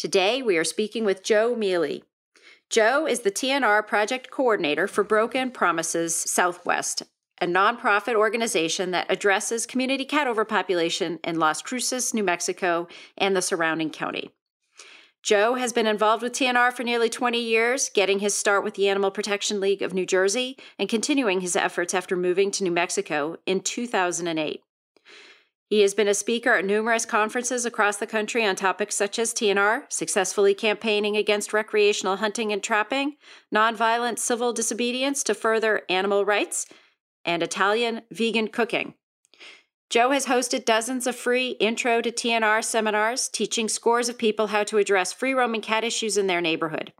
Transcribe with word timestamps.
Today, 0.00 0.40
we 0.40 0.56
are 0.56 0.64
speaking 0.64 1.04
with 1.04 1.22
Joe 1.22 1.54
Miele. 1.54 2.00
Joe 2.70 3.06
is 3.06 3.20
the 3.20 3.30
TNR 3.30 3.86
project 3.86 4.30
coordinator 4.30 4.88
for 4.88 5.04
Broken 5.04 5.50
Promises 5.50 6.16
Southwest, 6.16 7.02
a 7.38 7.46
nonprofit 7.46 8.14
organization 8.14 8.92
that 8.92 9.10
addresses 9.10 9.66
community 9.66 10.06
cat 10.06 10.26
overpopulation 10.26 11.18
in 11.22 11.38
Las 11.38 11.60
Cruces, 11.60 12.14
New 12.14 12.24
Mexico, 12.24 12.88
and 13.18 13.36
the 13.36 13.42
surrounding 13.42 13.90
county. 13.90 14.30
Joe 15.22 15.56
has 15.56 15.74
been 15.74 15.86
involved 15.86 16.22
with 16.22 16.32
TNR 16.32 16.72
for 16.72 16.82
nearly 16.82 17.10
20 17.10 17.38
years, 17.38 17.90
getting 17.90 18.20
his 18.20 18.34
start 18.34 18.64
with 18.64 18.76
the 18.76 18.88
Animal 18.88 19.10
Protection 19.10 19.60
League 19.60 19.82
of 19.82 19.92
New 19.92 20.06
Jersey 20.06 20.56
and 20.78 20.88
continuing 20.88 21.42
his 21.42 21.56
efforts 21.56 21.92
after 21.92 22.16
moving 22.16 22.50
to 22.52 22.64
New 22.64 22.72
Mexico 22.72 23.36
in 23.44 23.60
2008. 23.60 24.62
He 25.70 25.82
has 25.82 25.94
been 25.94 26.08
a 26.08 26.14
speaker 26.14 26.54
at 26.54 26.64
numerous 26.64 27.04
conferences 27.04 27.64
across 27.64 27.96
the 27.96 28.06
country 28.06 28.44
on 28.44 28.56
topics 28.56 28.96
such 28.96 29.20
as 29.20 29.32
TNR, 29.32 29.84
successfully 29.88 30.52
campaigning 30.52 31.16
against 31.16 31.52
recreational 31.52 32.16
hunting 32.16 32.52
and 32.52 32.60
trapping, 32.60 33.14
nonviolent 33.54 34.18
civil 34.18 34.52
disobedience 34.52 35.22
to 35.22 35.32
further 35.32 35.82
animal 35.88 36.24
rights, 36.24 36.66
and 37.24 37.40
Italian 37.40 38.02
vegan 38.10 38.48
cooking. 38.48 38.94
Joe 39.90 40.10
has 40.10 40.26
hosted 40.26 40.64
dozens 40.64 41.06
of 41.06 41.14
free 41.14 41.50
Intro 41.60 42.00
to 42.00 42.10
TNR 42.10 42.64
seminars, 42.64 43.28
teaching 43.28 43.68
scores 43.68 44.08
of 44.08 44.18
people 44.18 44.48
how 44.48 44.64
to 44.64 44.78
address 44.78 45.12
free 45.12 45.34
roaming 45.34 45.60
cat 45.60 45.84
issues 45.84 46.16
in 46.16 46.26
their 46.26 46.40
neighborhood. 46.40 46.92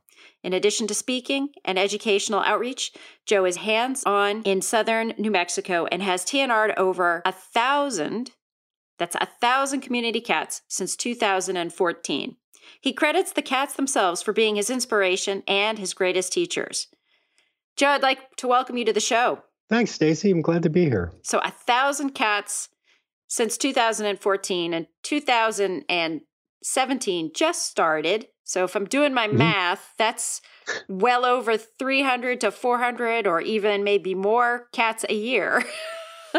In 0.45 0.53
addition 0.53 0.87
to 0.87 0.95
speaking 0.95 1.49
and 1.65 1.77
educational 1.77 2.41
outreach, 2.41 2.93
Joe 3.27 3.47
is 3.47 3.57
hands 3.57 4.05
on 4.07 4.43
in 4.43 4.62
southern 4.62 5.12
New 5.19 5.33
Mexico 5.33 5.87
and 5.91 6.05
has 6.05 6.25
TNR'd 6.25 6.79
over 6.79 7.21
a 7.25 7.33
thousand, 7.33 8.31
that's 9.01 9.17
a 9.17 9.27
thousand 9.41 9.81
community 9.81 10.20
cats 10.20 10.62
since 10.69 10.95
2014. 10.95 12.37
He 12.81 12.93
credits 12.93 13.33
the 13.33 13.43
cats 13.43 13.75
themselves 13.75 14.23
for 14.23 14.33
being 14.33 14.55
his 14.56 14.70
inspiration 14.70 15.43
and 15.48 15.79
his 15.79 15.95
greatest 15.95 16.33
teachers. 16.33 16.87
Joe, 17.77 17.89
I'd 17.89 18.03
like 18.03 18.37
to 18.37 18.47
welcome 18.47 18.77
you 18.77 18.84
to 18.84 18.93
the 18.93 19.01
show. 19.01 19.43
Thanks, 19.71 19.91
Stacy. 19.93 20.31
I'm 20.31 20.43
glad 20.43 20.62
to 20.65 20.71
be 20.71 20.84
here. 20.84 21.12
So, 21.23 21.39
a 21.39 21.51
thousand 21.51 22.11
cats 22.11 22.69
since 23.27 23.56
2014 23.56 24.75
and 24.75 24.87
2017 25.03 27.31
just 27.34 27.67
started. 27.67 28.27
So 28.45 28.65
if 28.65 28.75
I'm 28.75 28.84
doing 28.84 29.15
my 29.15 29.28
mm-hmm. 29.28 29.39
math, 29.39 29.95
that's 29.97 30.43
well 30.89 31.25
over 31.25 31.56
300 31.56 32.41
to 32.41 32.51
400 32.51 33.28
or 33.28 33.41
even 33.41 33.84
maybe 33.84 34.17
more 34.17 34.67
cats 34.73 35.05
a 35.09 35.15
year. 35.15 35.62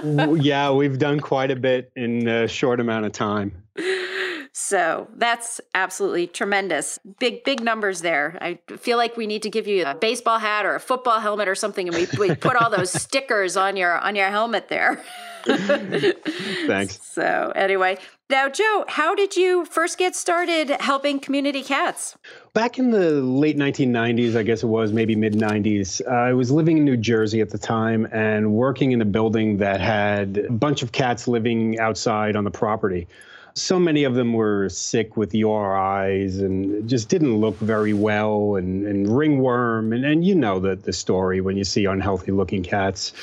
yeah, 0.04 0.72
we've 0.72 0.98
done 0.98 1.20
quite 1.20 1.52
a 1.52 1.56
bit 1.56 1.92
in 1.96 2.28
a 2.28 2.48
short 2.48 2.80
amount 2.80 3.06
of 3.06 3.12
time. 3.12 3.64
So 4.54 5.08
that's 5.16 5.62
absolutely 5.74 6.28
tremendous. 6.28 7.00
Big, 7.20 7.46
big 7.46 7.64
numbers 7.64 8.02
there. 8.02 8.38
I 8.42 8.60
feel 8.78 8.98
like 8.98 9.16
we 9.16 9.26
need 9.26 9.44
to 9.44 9.50
give 9.50 9.66
you 9.66 9.86
a 9.86 9.96
baseball 9.96 10.40
hat 10.40 10.66
or 10.66 10.76
a 10.76 10.80
football 10.80 11.22
helmet 11.22 11.48
or 11.48 11.56
something, 11.56 11.88
and 11.88 11.96
we, 11.96 12.08
we 12.20 12.36
put 12.36 12.58
all 12.58 12.70
those 12.70 12.92
stickers 13.02 13.56
on 13.56 13.78
your 13.78 13.98
on 13.98 14.16
your 14.16 14.30
helmet 14.30 14.68
there. 14.68 15.02
Thanks. 15.46 17.00
So 17.02 17.54
anyway, 17.56 17.98
now 18.30 18.50
Joe, 18.50 18.84
how 18.90 19.16
did 19.16 19.38
you 19.38 19.66
first 19.66 19.98
get 19.98 20.16
started 20.16 20.70
helping 20.82 21.20
community 21.20 21.64
cats? 21.64 22.18
Back 22.54 22.78
in 22.78 22.92
the 22.92 23.22
late 23.22 23.58
1990s, 23.58 24.36
I 24.36 24.44
guess 24.44 24.64
it 24.64 24.68
was 24.68 24.92
maybe 24.92 25.16
mid 25.16 25.34
90s, 25.34 26.02
uh, 26.06 26.10
I 26.10 26.34
was 26.34 26.52
living 26.52 26.78
in 26.78 26.86
New 26.86 26.98
Jersey 26.98 27.40
at 27.40 27.50
the 27.50 27.58
time 27.58 28.06
and 28.12 28.52
working 28.54 28.92
in 28.92 29.02
a 29.02 29.06
building 29.06 29.58
that 29.58 29.80
had 29.80 30.38
a 30.38 30.52
bunch 30.52 30.84
of 30.84 30.92
cats 30.92 31.28
living 31.28 31.80
outside 31.80 32.36
on 32.36 32.44
the 32.44 32.52
property 32.52 33.08
so 33.54 33.80
many 33.80 34.04
of 34.04 34.16
them 34.16 34.34
were 34.34 34.70
sick 34.70 35.18
with 35.18 35.32
URIs 35.32 36.40
and 36.40 36.88
just 36.88 37.10
didn't 37.10 37.38
look 37.38 37.58
very 37.58 37.94
well 37.94 38.56
and, 38.56 38.86
and 38.86 39.16
ringworm. 39.16 39.94
And, 39.94 40.06
and 40.06 40.26
you 40.26 40.36
know 40.36 40.60
the, 40.60 40.76
the 40.76 40.94
story 40.94 41.42
when 41.42 41.58
you 41.58 41.64
see 41.64 41.86
unhealthy 41.86 42.32
looking 42.32 42.64
cats. 42.64 43.14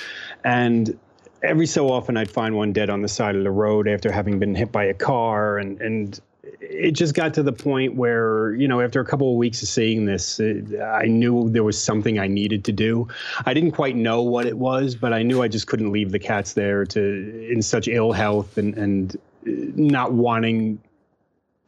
And 0.44 0.98
every 1.42 1.66
so 1.66 1.90
often 1.90 2.16
I'd 2.16 2.30
find 2.30 2.56
one 2.56 2.72
dead 2.72 2.90
on 2.90 3.02
the 3.02 3.08
side 3.08 3.36
of 3.36 3.44
the 3.44 3.50
road 3.50 3.88
after 3.88 4.10
having 4.12 4.38
been 4.38 4.54
hit 4.54 4.72
by 4.72 4.84
a 4.84 4.94
car. 4.94 5.58
And 5.58 5.80
and 5.80 6.20
it 6.60 6.92
just 6.92 7.14
got 7.14 7.34
to 7.34 7.42
the 7.42 7.52
point 7.52 7.94
where 7.94 8.54
you 8.54 8.66
know 8.66 8.80
after 8.80 9.00
a 9.00 9.04
couple 9.04 9.30
of 9.30 9.36
weeks 9.36 9.62
of 9.62 9.68
seeing 9.68 10.06
this 10.06 10.40
it, 10.40 10.80
i 10.80 11.04
knew 11.04 11.48
there 11.50 11.62
was 11.62 11.80
something 11.80 12.18
i 12.18 12.26
needed 12.26 12.64
to 12.64 12.72
do. 12.72 13.06
I 13.44 13.54
didn't 13.54 13.72
quite 13.72 13.96
know 13.96 14.22
what 14.22 14.46
it 14.46 14.58
was 14.58 14.94
but 14.94 15.12
i 15.12 15.22
knew 15.22 15.42
i 15.42 15.48
just 15.48 15.66
couldn't 15.66 15.92
leave 15.92 16.10
the 16.10 16.18
cats 16.18 16.54
there 16.54 16.84
to 16.86 17.48
in 17.50 17.62
such 17.62 17.86
ill 17.86 18.12
health 18.12 18.56
and 18.58 18.76
and 18.76 19.16
not 19.44 20.12
wanting 20.12 20.80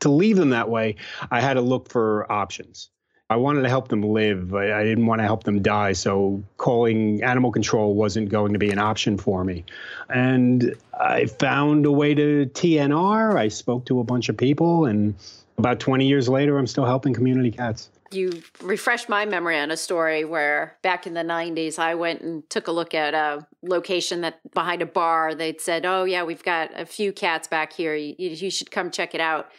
to 0.00 0.10
leave 0.10 0.36
them 0.36 0.50
that 0.50 0.68
way, 0.68 0.96
I 1.30 1.40
had 1.40 1.54
to 1.54 1.60
look 1.60 1.88
for 1.88 2.30
options. 2.30 2.90
I 3.28 3.36
wanted 3.36 3.62
to 3.62 3.68
help 3.68 3.86
them 3.88 4.02
live. 4.02 4.54
I, 4.54 4.80
I, 4.80 4.82
didn't 4.82 5.06
want 5.06 5.20
to 5.20 5.24
help 5.24 5.44
them 5.44 5.62
die. 5.62 5.92
So 5.92 6.42
calling 6.56 7.22
animal 7.22 7.52
control 7.52 7.94
wasn't 7.94 8.28
going 8.28 8.54
to 8.54 8.58
be 8.58 8.70
an 8.70 8.80
option 8.80 9.16
for 9.18 9.44
me. 9.44 9.64
And 10.08 10.74
I 10.98 11.26
found 11.26 11.86
a 11.86 11.92
way 11.92 12.12
to 12.12 12.46
TNR. 12.46 13.36
I 13.36 13.46
spoke 13.46 13.86
to 13.86 14.00
a 14.00 14.04
bunch 14.04 14.28
of 14.28 14.36
people, 14.36 14.86
and 14.86 15.14
about 15.58 15.78
20 15.78 16.08
years 16.08 16.28
later, 16.28 16.58
I'm 16.58 16.66
still 16.66 16.86
helping 16.86 17.14
community 17.14 17.52
cats 17.52 17.88
you 18.12 18.42
refresh 18.62 19.08
my 19.08 19.24
memory 19.24 19.58
on 19.58 19.70
a 19.70 19.76
story 19.76 20.24
where 20.24 20.76
back 20.82 21.06
in 21.06 21.14
the 21.14 21.22
90s 21.22 21.78
i 21.78 21.94
went 21.94 22.20
and 22.20 22.48
took 22.50 22.66
a 22.66 22.72
look 22.72 22.94
at 22.94 23.14
a 23.14 23.46
location 23.62 24.20
that 24.22 24.40
behind 24.52 24.82
a 24.82 24.86
bar 24.86 25.34
they'd 25.34 25.60
said 25.60 25.86
oh 25.86 26.04
yeah 26.04 26.22
we've 26.22 26.42
got 26.42 26.70
a 26.74 26.86
few 26.86 27.12
cats 27.12 27.48
back 27.48 27.72
here. 27.72 27.94
You, 27.94 28.14
you 28.18 28.50
should 28.50 28.70
come 28.70 28.90
check 28.90 29.14
it 29.14 29.20
out. 29.20 29.50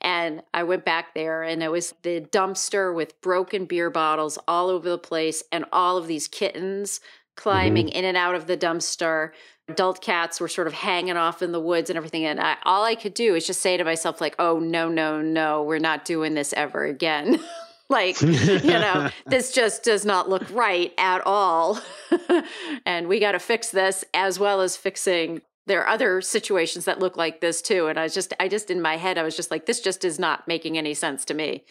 And 0.00 0.42
i 0.52 0.62
went 0.62 0.84
back 0.84 1.14
there 1.14 1.42
and 1.42 1.62
it 1.62 1.70
was 1.70 1.94
the 2.02 2.20
dumpster 2.20 2.94
with 2.94 3.20
broken 3.20 3.66
beer 3.66 3.90
bottles 3.90 4.38
all 4.48 4.68
over 4.68 4.88
the 4.88 4.98
place 4.98 5.42
and 5.52 5.64
all 5.72 5.96
of 5.96 6.06
these 6.06 6.28
kittens 6.28 7.00
climbing 7.34 7.86
mm-hmm. 7.86 7.96
in 7.96 8.04
and 8.04 8.16
out 8.16 8.34
of 8.34 8.46
the 8.46 8.56
dumpster. 8.56 9.30
Adult 9.68 10.02
cats 10.02 10.40
were 10.40 10.48
sort 10.48 10.66
of 10.66 10.74
hanging 10.74 11.16
off 11.16 11.40
in 11.40 11.52
the 11.52 11.60
woods 11.60 11.88
and 11.88 11.96
everything 11.96 12.24
and 12.24 12.40
I, 12.40 12.56
all 12.64 12.84
i 12.84 12.94
could 12.96 13.14
do 13.14 13.36
is 13.36 13.46
just 13.46 13.60
say 13.60 13.76
to 13.76 13.84
myself 13.84 14.20
like 14.20 14.34
oh 14.38 14.58
no 14.58 14.88
no 14.88 15.22
no 15.22 15.62
we're 15.62 15.78
not 15.78 16.04
doing 16.04 16.34
this 16.34 16.52
ever 16.52 16.84
again 16.84 17.40
like 17.92 18.20
you 18.20 18.62
know 18.64 19.10
this 19.26 19.52
just 19.52 19.84
does 19.84 20.04
not 20.04 20.28
look 20.28 20.50
right 20.50 20.92
at 20.98 21.24
all. 21.26 21.80
And 22.86 23.08
we 23.08 23.20
got 23.20 23.32
to 23.32 23.38
fix 23.38 23.70
this 23.70 24.04
as 24.14 24.38
well 24.38 24.60
as 24.60 24.76
fixing 24.76 25.42
there 25.66 25.80
are 25.82 25.88
other 25.88 26.20
situations 26.20 26.86
that 26.86 26.98
look 26.98 27.16
like 27.16 27.40
this 27.40 27.62
too. 27.62 27.86
And 27.86 27.98
i 27.98 28.02
was 28.02 28.14
just 28.14 28.32
i 28.40 28.48
just 28.48 28.70
in 28.70 28.82
my 28.82 28.96
head 28.96 29.18
i 29.18 29.22
was 29.22 29.36
just 29.36 29.50
like 29.50 29.66
this 29.66 29.80
just 29.80 30.04
is 30.04 30.18
not 30.18 30.48
making 30.48 30.76
any 30.76 30.94
sense 30.94 31.24
to 31.26 31.34
me. 31.34 31.64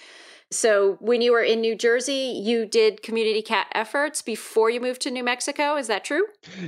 So 0.54 0.98
when 1.00 1.22
you 1.22 1.32
were 1.32 1.44
in 1.44 1.62
new 1.62 1.76
jersey 1.76 2.42
you 2.44 2.66
did 2.66 3.04
community 3.04 3.42
cat 3.42 3.68
efforts 3.74 4.22
before 4.22 4.70
you 4.70 4.80
moved 4.80 5.02
to 5.02 5.12
new 5.12 5.24
mexico 5.24 5.76
is 5.76 5.88
that 5.88 6.04
true? 6.04 6.26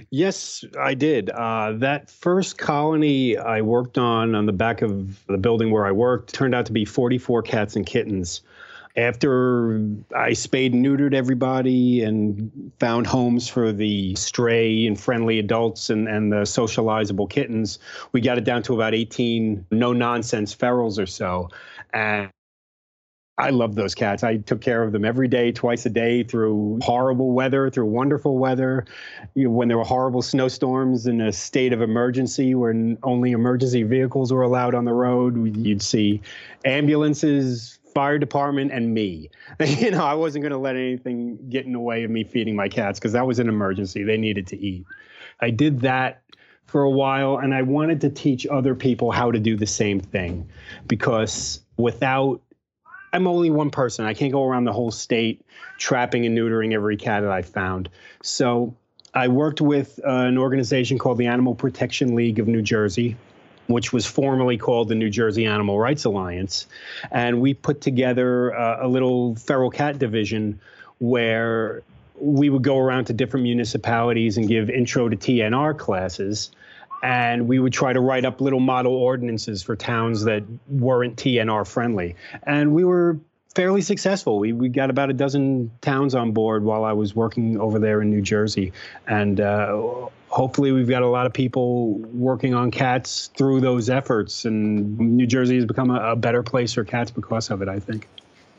Yes 0.09 0.65
i 0.79 0.93
did. 0.93 1.29
Uh, 1.29 1.73
that 1.77 2.09
first 2.09 2.57
colony 2.57 3.37
i 3.37 3.61
worked 3.61 3.97
on 3.97 4.35
on 4.35 4.45
the 4.45 4.53
back 4.53 4.81
of 4.81 5.25
the 5.27 5.37
building 5.37 5.71
where 5.71 5.85
i 5.85 5.91
worked 5.91 6.33
turned 6.33 6.55
out 6.55 6.65
to 6.65 6.73
be 6.73 6.85
44 6.85 7.41
cats 7.43 7.75
and 7.75 7.85
kittens 7.85 8.41
after 8.95 9.83
I 10.15 10.33
spayed 10.33 10.73
and 10.73 10.85
neutered 10.85 11.13
everybody 11.13 12.03
and 12.03 12.71
found 12.79 13.07
homes 13.07 13.47
for 13.47 13.71
the 13.71 14.15
stray 14.15 14.85
and 14.85 14.99
friendly 14.99 15.39
adults 15.39 15.89
and, 15.89 16.07
and 16.07 16.31
the 16.31 16.45
socializable 16.45 17.27
kittens, 17.27 17.79
we 18.11 18.21
got 18.21 18.37
it 18.37 18.43
down 18.43 18.61
to 18.63 18.75
about 18.75 18.93
18 18.93 19.65
no 19.71 19.93
nonsense 19.93 20.55
ferals 20.55 21.01
or 21.01 21.07
so. 21.07 21.49
And 21.91 22.29
I 23.39 23.49
love 23.49 23.73
those 23.73 23.95
cats. 23.95 24.23
I 24.23 24.37
took 24.37 24.61
care 24.61 24.83
of 24.83 24.91
them 24.91 25.03
every 25.03 25.27
day, 25.27 25.51
twice 25.51 25.87
a 25.87 25.89
day, 25.89 26.21
through 26.21 26.79
horrible 26.83 27.31
weather, 27.31 27.71
through 27.71 27.87
wonderful 27.87 28.37
weather. 28.37 28.85
You 29.33 29.45
know, 29.45 29.49
when 29.49 29.69
there 29.69 29.77
were 29.77 29.83
horrible 29.83 30.21
snowstorms 30.21 31.07
in 31.07 31.19
a 31.19 31.31
state 31.31 31.73
of 31.73 31.81
emergency, 31.81 32.53
when 32.53 32.99
only 33.01 33.31
emergency 33.31 33.81
vehicles 33.81 34.31
were 34.31 34.43
allowed 34.43 34.75
on 34.75 34.85
the 34.85 34.93
road, 34.93 35.57
you'd 35.57 35.81
see 35.81 36.21
ambulances 36.63 37.79
fire 37.93 38.17
department 38.17 38.71
and 38.71 38.93
me. 38.93 39.29
you 39.59 39.91
know, 39.91 40.03
I 40.03 40.13
wasn't 40.13 40.43
going 40.43 40.51
to 40.51 40.57
let 40.57 40.75
anything 40.75 41.37
get 41.49 41.65
in 41.65 41.73
the 41.73 41.79
way 41.79 42.03
of 42.03 42.11
me 42.11 42.23
feeding 42.23 42.55
my 42.55 42.69
cats 42.69 42.99
because 42.99 43.13
that 43.13 43.25
was 43.25 43.39
an 43.39 43.49
emergency. 43.49 44.03
They 44.03 44.17
needed 44.17 44.47
to 44.47 44.57
eat. 44.57 44.85
I 45.41 45.49
did 45.49 45.81
that 45.81 46.21
for 46.65 46.83
a 46.83 46.89
while 46.89 47.37
and 47.37 47.53
I 47.53 47.61
wanted 47.61 48.01
to 48.01 48.09
teach 48.09 48.47
other 48.47 48.73
people 48.75 49.11
how 49.11 49.31
to 49.31 49.39
do 49.39 49.55
the 49.55 49.67
same 49.67 49.99
thing 49.99 50.49
because 50.87 51.59
without 51.77 52.41
I'm 53.13 53.27
only 53.27 53.51
one 53.51 53.69
person. 53.69 54.05
I 54.05 54.15
can't 54.15 54.31
go 54.31 54.43
around 54.43 54.63
the 54.63 54.73
whole 54.73 54.89
state 54.89 55.45
trapping 55.77 56.25
and 56.25 56.35
neutering 56.35 56.73
every 56.73 56.97
cat 56.97 57.21
that 57.21 57.31
I 57.31 57.43
found. 57.43 57.89
So 58.23 58.75
I 59.13 59.27
worked 59.27 59.61
with 59.61 59.99
uh, 60.03 60.09
an 60.09 60.39
organization 60.39 60.97
called 60.97 61.19
the 61.19 61.27
Animal 61.27 61.53
Protection 61.53 62.15
League 62.15 62.39
of 62.39 62.47
New 62.47 62.63
Jersey, 62.63 63.15
which 63.67 63.93
was 63.93 64.05
formerly 64.05 64.57
called 64.57 64.89
the 64.89 64.95
New 64.95 65.09
Jersey 65.09 65.45
Animal 65.45 65.79
Rights 65.79 66.05
Alliance. 66.05 66.67
And 67.11 67.41
we 67.41 67.53
put 67.53 67.81
together 67.81 68.55
uh, 68.55 68.85
a 68.85 68.87
little 68.87 69.35
feral 69.35 69.69
cat 69.69 69.99
division 69.99 70.59
where 70.99 71.83
we 72.19 72.49
would 72.49 72.63
go 72.63 72.77
around 72.77 73.05
to 73.05 73.13
different 73.13 73.43
municipalities 73.43 74.37
and 74.37 74.47
give 74.47 74.69
intro 74.69 75.09
to 75.09 75.15
TNR 75.15 75.77
classes. 75.77 76.51
And 77.01 77.47
we 77.47 77.59
would 77.59 77.73
try 77.73 77.91
to 77.91 77.99
write 77.99 78.23
up 78.23 78.39
little 78.39 78.61
model 78.61 78.93
ordinances 78.93 79.61
for 79.61 79.75
towns 79.75 80.23
that 80.23 80.43
weren't 80.69 81.17
TNR 81.17 81.67
friendly. 81.67 82.15
And 82.43 82.73
we 82.73 82.85
were 82.85 83.19
fairly 83.55 83.81
successful. 83.81 84.39
We, 84.39 84.53
we 84.53 84.69
got 84.69 84.89
about 84.89 85.09
a 85.09 85.13
dozen 85.13 85.71
towns 85.81 86.15
on 86.15 86.31
board 86.31 86.63
while 86.63 86.83
I 86.85 86.93
was 86.93 87.15
working 87.15 87.59
over 87.59 87.77
there 87.77 88.01
in 88.01 88.09
New 88.09 88.21
Jersey. 88.21 88.71
And 89.05 89.41
uh, 89.41 90.07
hopefully, 90.33 90.71
we've 90.71 90.89
got 90.89 91.03
a 91.03 91.07
lot 91.07 91.27
of 91.27 91.33
people 91.33 91.99
working 91.99 92.55
on 92.55 92.71
cats 92.71 93.29
through 93.37 93.61
those 93.61 93.87
efforts. 93.89 94.45
And 94.45 94.97
New 94.97 95.27
Jersey 95.27 95.55
has 95.55 95.65
become 95.65 95.91
a, 95.91 96.11
a 96.11 96.15
better 96.15 96.41
place 96.41 96.73
for 96.73 96.83
cats 96.83 97.11
because 97.11 97.51
of 97.51 97.61
it, 97.61 97.69
I 97.69 97.79
think. 97.79 98.07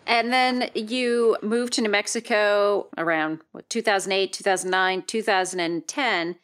And 0.07 0.33
then 0.33 0.71
you 0.75 1.37
moved 1.43 1.73
to 1.75 1.83
New 1.83 1.91
Mexico 1.91 2.89
around 2.97 3.41
what, 3.53 3.69
2008, 3.71 4.33
2009, 4.33 5.03
2010, 5.03 6.37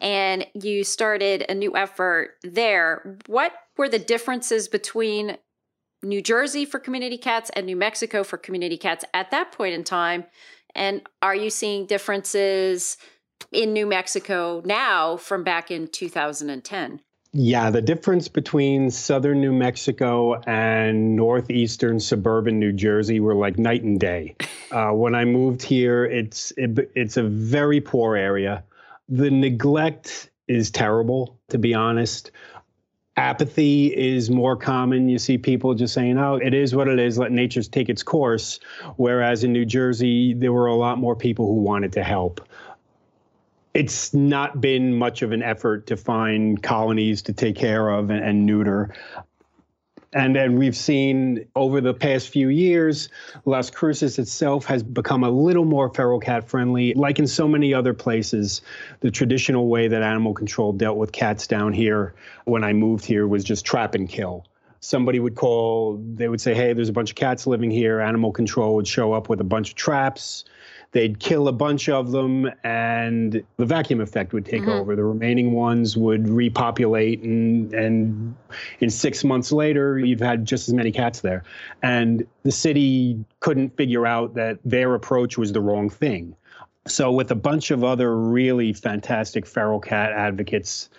and 0.00 0.46
you 0.54 0.84
started 0.84 1.44
a 1.48 1.54
new 1.54 1.76
effort 1.76 2.36
there. 2.42 3.18
What 3.26 3.52
were 3.76 3.88
the 3.88 3.98
differences 3.98 4.66
between 4.68 5.36
New 6.02 6.22
Jersey 6.22 6.64
for 6.64 6.78
community 6.78 7.18
cats 7.18 7.50
and 7.54 7.66
New 7.66 7.76
Mexico 7.76 8.24
for 8.24 8.38
community 8.38 8.78
cats 8.78 9.04
at 9.12 9.30
that 9.32 9.52
point 9.52 9.74
in 9.74 9.84
time? 9.84 10.24
And 10.74 11.02
are 11.20 11.34
you 11.34 11.50
seeing 11.50 11.84
differences 11.84 12.96
in 13.52 13.72
New 13.72 13.86
Mexico 13.86 14.62
now 14.64 15.16
from 15.16 15.44
back 15.44 15.70
in 15.70 15.88
2010? 15.88 17.00
Yeah, 17.32 17.70
the 17.70 17.80
difference 17.80 18.26
between 18.26 18.90
southern 18.90 19.40
New 19.40 19.52
Mexico 19.52 20.40
and 20.48 21.14
northeastern 21.14 22.00
suburban 22.00 22.58
New 22.58 22.72
Jersey 22.72 23.20
were 23.20 23.36
like 23.36 23.58
night 23.58 23.82
and 23.82 23.98
day. 23.98 24.36
Uh, 24.72 24.92
when 24.92 25.16
I 25.16 25.24
moved 25.24 25.62
here, 25.62 26.04
it's 26.04 26.52
it, 26.56 26.92
it's 26.94 27.16
a 27.16 27.24
very 27.24 27.80
poor 27.80 28.14
area. 28.14 28.62
The 29.08 29.28
neglect 29.28 30.30
is 30.46 30.70
terrible, 30.70 31.40
to 31.48 31.58
be 31.58 31.74
honest. 31.74 32.30
Apathy 33.16 33.86
is 33.86 34.30
more 34.30 34.54
common. 34.54 35.08
You 35.08 35.18
see 35.18 35.38
people 35.38 35.74
just 35.74 35.92
saying, 35.92 36.18
"Oh, 36.18 36.36
it 36.36 36.54
is 36.54 36.72
what 36.72 36.86
it 36.86 37.00
is. 37.00 37.18
Let 37.18 37.32
nature 37.32 37.64
take 37.64 37.88
its 37.88 38.04
course." 38.04 38.60
Whereas 38.94 39.42
in 39.42 39.52
New 39.52 39.64
Jersey, 39.64 40.34
there 40.34 40.52
were 40.52 40.68
a 40.68 40.76
lot 40.76 40.98
more 40.98 41.16
people 41.16 41.46
who 41.48 41.60
wanted 41.60 41.92
to 41.94 42.04
help 42.04 42.40
it's 43.74 44.12
not 44.12 44.60
been 44.60 44.94
much 44.94 45.22
of 45.22 45.32
an 45.32 45.42
effort 45.42 45.86
to 45.86 45.96
find 45.96 46.62
colonies 46.62 47.22
to 47.22 47.32
take 47.32 47.56
care 47.56 47.88
of 47.88 48.10
and, 48.10 48.24
and 48.24 48.46
neuter. 48.46 48.94
And 50.12 50.34
then 50.34 50.58
we've 50.58 50.76
seen 50.76 51.46
over 51.54 51.80
the 51.80 51.94
past 51.94 52.30
few 52.30 52.48
years, 52.48 53.08
Las 53.44 53.70
Cruces 53.70 54.18
itself 54.18 54.64
has 54.64 54.82
become 54.82 55.22
a 55.22 55.30
little 55.30 55.64
more 55.64 55.92
feral 55.94 56.18
cat 56.18 56.48
friendly. 56.48 56.94
Like 56.94 57.20
in 57.20 57.28
so 57.28 57.46
many 57.46 57.72
other 57.72 57.94
places, 57.94 58.60
the 59.00 59.10
traditional 59.12 59.68
way 59.68 59.86
that 59.86 60.02
animal 60.02 60.34
control 60.34 60.72
dealt 60.72 60.96
with 60.96 61.12
cats 61.12 61.46
down 61.46 61.72
here 61.72 62.14
when 62.44 62.64
I 62.64 62.72
moved 62.72 63.04
here 63.04 63.28
was 63.28 63.44
just 63.44 63.64
trap 63.64 63.94
and 63.94 64.08
kill. 64.08 64.46
Somebody 64.80 65.20
would 65.20 65.34
call, 65.34 66.00
they 66.14 66.28
would 66.28 66.40
say, 66.40 66.54
Hey, 66.54 66.72
there's 66.72 66.88
a 66.88 66.92
bunch 66.92 67.10
of 67.10 67.16
cats 67.16 67.46
living 67.46 67.70
here. 67.70 68.00
Animal 68.00 68.32
control 68.32 68.74
would 68.76 68.88
show 68.88 69.12
up 69.12 69.28
with 69.28 69.40
a 69.40 69.44
bunch 69.44 69.70
of 69.70 69.74
traps 69.76 70.44
they'd 70.92 71.20
kill 71.20 71.48
a 71.48 71.52
bunch 71.52 71.88
of 71.88 72.10
them 72.10 72.50
and 72.64 73.42
the 73.56 73.64
vacuum 73.64 74.00
effect 74.00 74.32
would 74.32 74.44
take 74.44 74.62
mm-hmm. 74.62 74.70
over 74.70 74.96
the 74.96 75.04
remaining 75.04 75.52
ones 75.52 75.96
would 75.96 76.28
repopulate 76.28 77.22
and 77.22 77.72
and 77.72 78.34
in 78.80 78.90
6 78.90 79.24
months 79.24 79.52
later 79.52 79.98
you've 79.98 80.20
had 80.20 80.44
just 80.44 80.68
as 80.68 80.74
many 80.74 80.90
cats 80.90 81.20
there 81.20 81.44
and 81.82 82.26
the 82.42 82.52
city 82.52 83.24
couldn't 83.40 83.76
figure 83.76 84.06
out 84.06 84.34
that 84.34 84.58
their 84.64 84.94
approach 84.94 85.38
was 85.38 85.52
the 85.52 85.60
wrong 85.60 85.88
thing 85.88 86.34
so 86.86 87.12
with 87.12 87.30
a 87.30 87.36
bunch 87.36 87.70
of 87.70 87.84
other 87.84 88.16
really 88.16 88.72
fantastic 88.72 89.46
feral 89.46 89.80
cat 89.80 90.12
advocates 90.12 90.90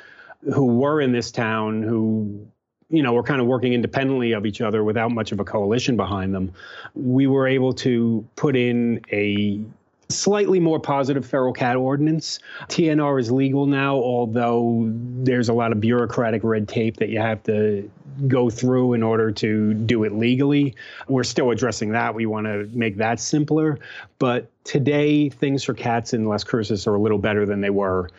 who 0.53 0.65
were 0.65 1.01
in 1.01 1.11
this 1.11 1.31
town 1.31 1.83
who 1.83 2.47
you 2.91 3.01
know, 3.01 3.13
were 3.13 3.23
kind 3.23 3.41
of 3.41 3.47
working 3.47 3.73
independently 3.73 4.33
of 4.33 4.45
each 4.45 4.61
other 4.61 4.83
without 4.83 5.11
much 5.11 5.31
of 5.31 5.39
a 5.39 5.45
coalition 5.45 5.95
behind 5.95 6.33
them. 6.33 6.51
We 6.93 7.25
were 7.25 7.47
able 7.47 7.73
to 7.73 8.25
put 8.35 8.55
in 8.55 9.01
a 9.11 9.61
slightly 10.09 10.59
more 10.59 10.79
positive 10.79 11.25
feral 11.25 11.53
cat 11.53 11.77
ordinance. 11.77 12.39
TNR 12.67 13.19
is 13.19 13.31
legal 13.31 13.65
now, 13.65 13.95
although 13.95 14.89
there's 14.91 15.49
a 15.49 15.53
lot 15.53 15.71
of 15.71 15.79
bureaucratic 15.79 16.43
red 16.43 16.67
tape 16.67 16.97
that 16.97 17.09
you 17.09 17.19
have 17.19 17.41
to 17.43 17.89
go 18.27 18.49
through 18.49 18.93
in 18.93 19.03
order 19.03 19.31
to 19.31 19.73
do 19.73 20.03
it 20.03 20.11
legally. 20.11 20.75
We're 21.07 21.23
still 21.23 21.49
addressing 21.51 21.91
that. 21.91 22.13
We 22.13 22.25
want 22.25 22.45
to 22.45 22.69
make 22.73 22.97
that 22.97 23.21
simpler. 23.21 23.79
But 24.19 24.49
today, 24.65 25.29
things 25.29 25.63
for 25.63 25.73
cats 25.73 26.13
in 26.13 26.25
Las 26.25 26.43
Cruces 26.43 26.87
are 26.87 26.95
a 26.95 26.99
little 26.99 27.17
better 27.17 27.45
than 27.45 27.61
they 27.61 27.69
were 27.69 28.09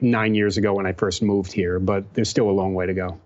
nine 0.00 0.34
years 0.34 0.56
ago 0.56 0.72
when 0.74 0.86
I 0.86 0.92
first 0.92 1.22
moved 1.22 1.52
here, 1.52 1.78
but 1.78 2.14
there's 2.14 2.28
still 2.28 2.50
a 2.50 2.52
long 2.52 2.74
way 2.74 2.86
to 2.86 2.94
go. 2.94 3.18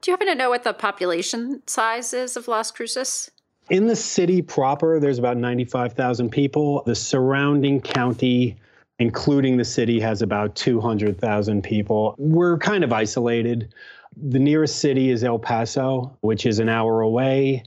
Do 0.00 0.10
you 0.10 0.12
happen 0.12 0.28
to 0.28 0.34
know 0.34 0.50
what 0.50 0.62
the 0.62 0.72
population 0.72 1.62
size 1.66 2.14
is 2.14 2.36
of 2.36 2.46
Las 2.46 2.70
Cruces? 2.70 3.30
In 3.68 3.86
the 3.86 3.96
city 3.96 4.40
proper, 4.42 5.00
there's 5.00 5.18
about 5.18 5.36
95,000 5.36 6.30
people. 6.30 6.82
The 6.86 6.94
surrounding 6.94 7.80
county, 7.80 8.56
including 8.98 9.56
the 9.56 9.64
city, 9.64 9.98
has 10.00 10.22
about 10.22 10.54
200,000 10.54 11.62
people. 11.62 12.14
We're 12.16 12.58
kind 12.58 12.84
of 12.84 12.92
isolated. 12.92 13.74
The 14.16 14.38
nearest 14.38 14.78
city 14.78 15.10
is 15.10 15.24
El 15.24 15.38
Paso, 15.38 16.16
which 16.20 16.46
is 16.46 16.60
an 16.60 16.68
hour 16.68 17.00
away. 17.00 17.64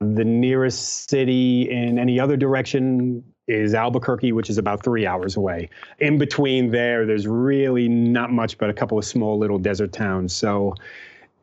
The 0.00 0.24
nearest 0.24 1.10
city 1.10 1.68
in 1.70 1.98
any 1.98 2.18
other 2.18 2.36
direction 2.36 3.24
is 3.48 3.74
Albuquerque, 3.74 4.32
which 4.32 4.48
is 4.48 4.56
about 4.56 4.82
three 4.84 5.04
hours 5.04 5.36
away. 5.36 5.68
In 5.98 6.16
between 6.16 6.70
there, 6.70 7.04
there's 7.06 7.26
really 7.26 7.88
not 7.88 8.30
much 8.30 8.56
but 8.56 8.70
a 8.70 8.72
couple 8.72 8.98
of 8.98 9.04
small 9.04 9.36
little 9.36 9.58
desert 9.58 9.92
towns. 9.92 10.32
So 10.32 10.74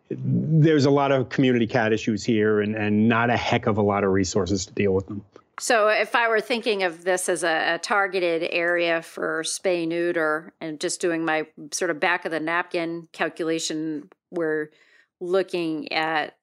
there's 0.09 0.85
a 0.85 0.89
lot 0.89 1.11
of 1.11 1.29
community 1.29 1.67
cat 1.67 1.93
issues 1.93 2.23
here 2.23 2.61
and, 2.61 2.75
and 2.75 3.07
not 3.07 3.29
a 3.29 3.37
heck 3.37 3.67
of 3.67 3.77
a 3.77 3.81
lot 3.81 4.03
of 4.03 4.11
resources 4.11 4.65
to 4.65 4.73
deal 4.73 4.93
with 4.93 5.07
them. 5.07 5.23
So, 5.59 5.89
if 5.89 6.15
I 6.15 6.29
were 6.29 6.39
thinking 6.39 6.83
of 6.83 7.03
this 7.03 7.27
as 7.27 7.43
a, 7.43 7.75
a, 7.75 7.79
targeted 7.79 8.47
area 8.49 9.01
for 9.01 9.43
spay 9.43 9.85
neuter 9.85 10.53
and 10.61 10.79
just 10.79 11.01
doing 11.01 11.25
my 11.25 11.47
sort 11.71 11.91
of 11.91 11.99
back 11.99 12.23
of 12.23 12.31
the 12.31 12.39
napkin 12.39 13.09
calculation, 13.11 14.09
we're 14.31 14.69
looking 15.19 15.91
at 15.91 16.37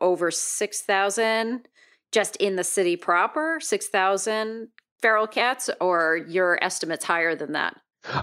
over 0.00 0.32
6,000 0.32 1.68
just 2.10 2.36
in 2.36 2.56
the 2.56 2.64
city 2.64 2.96
proper, 2.96 3.60
6,000 3.60 4.68
feral 5.00 5.28
cats, 5.28 5.70
or 5.80 6.16
your 6.16 6.58
estimate's 6.62 7.04
higher 7.04 7.36
than 7.36 7.52
that? 7.52 7.76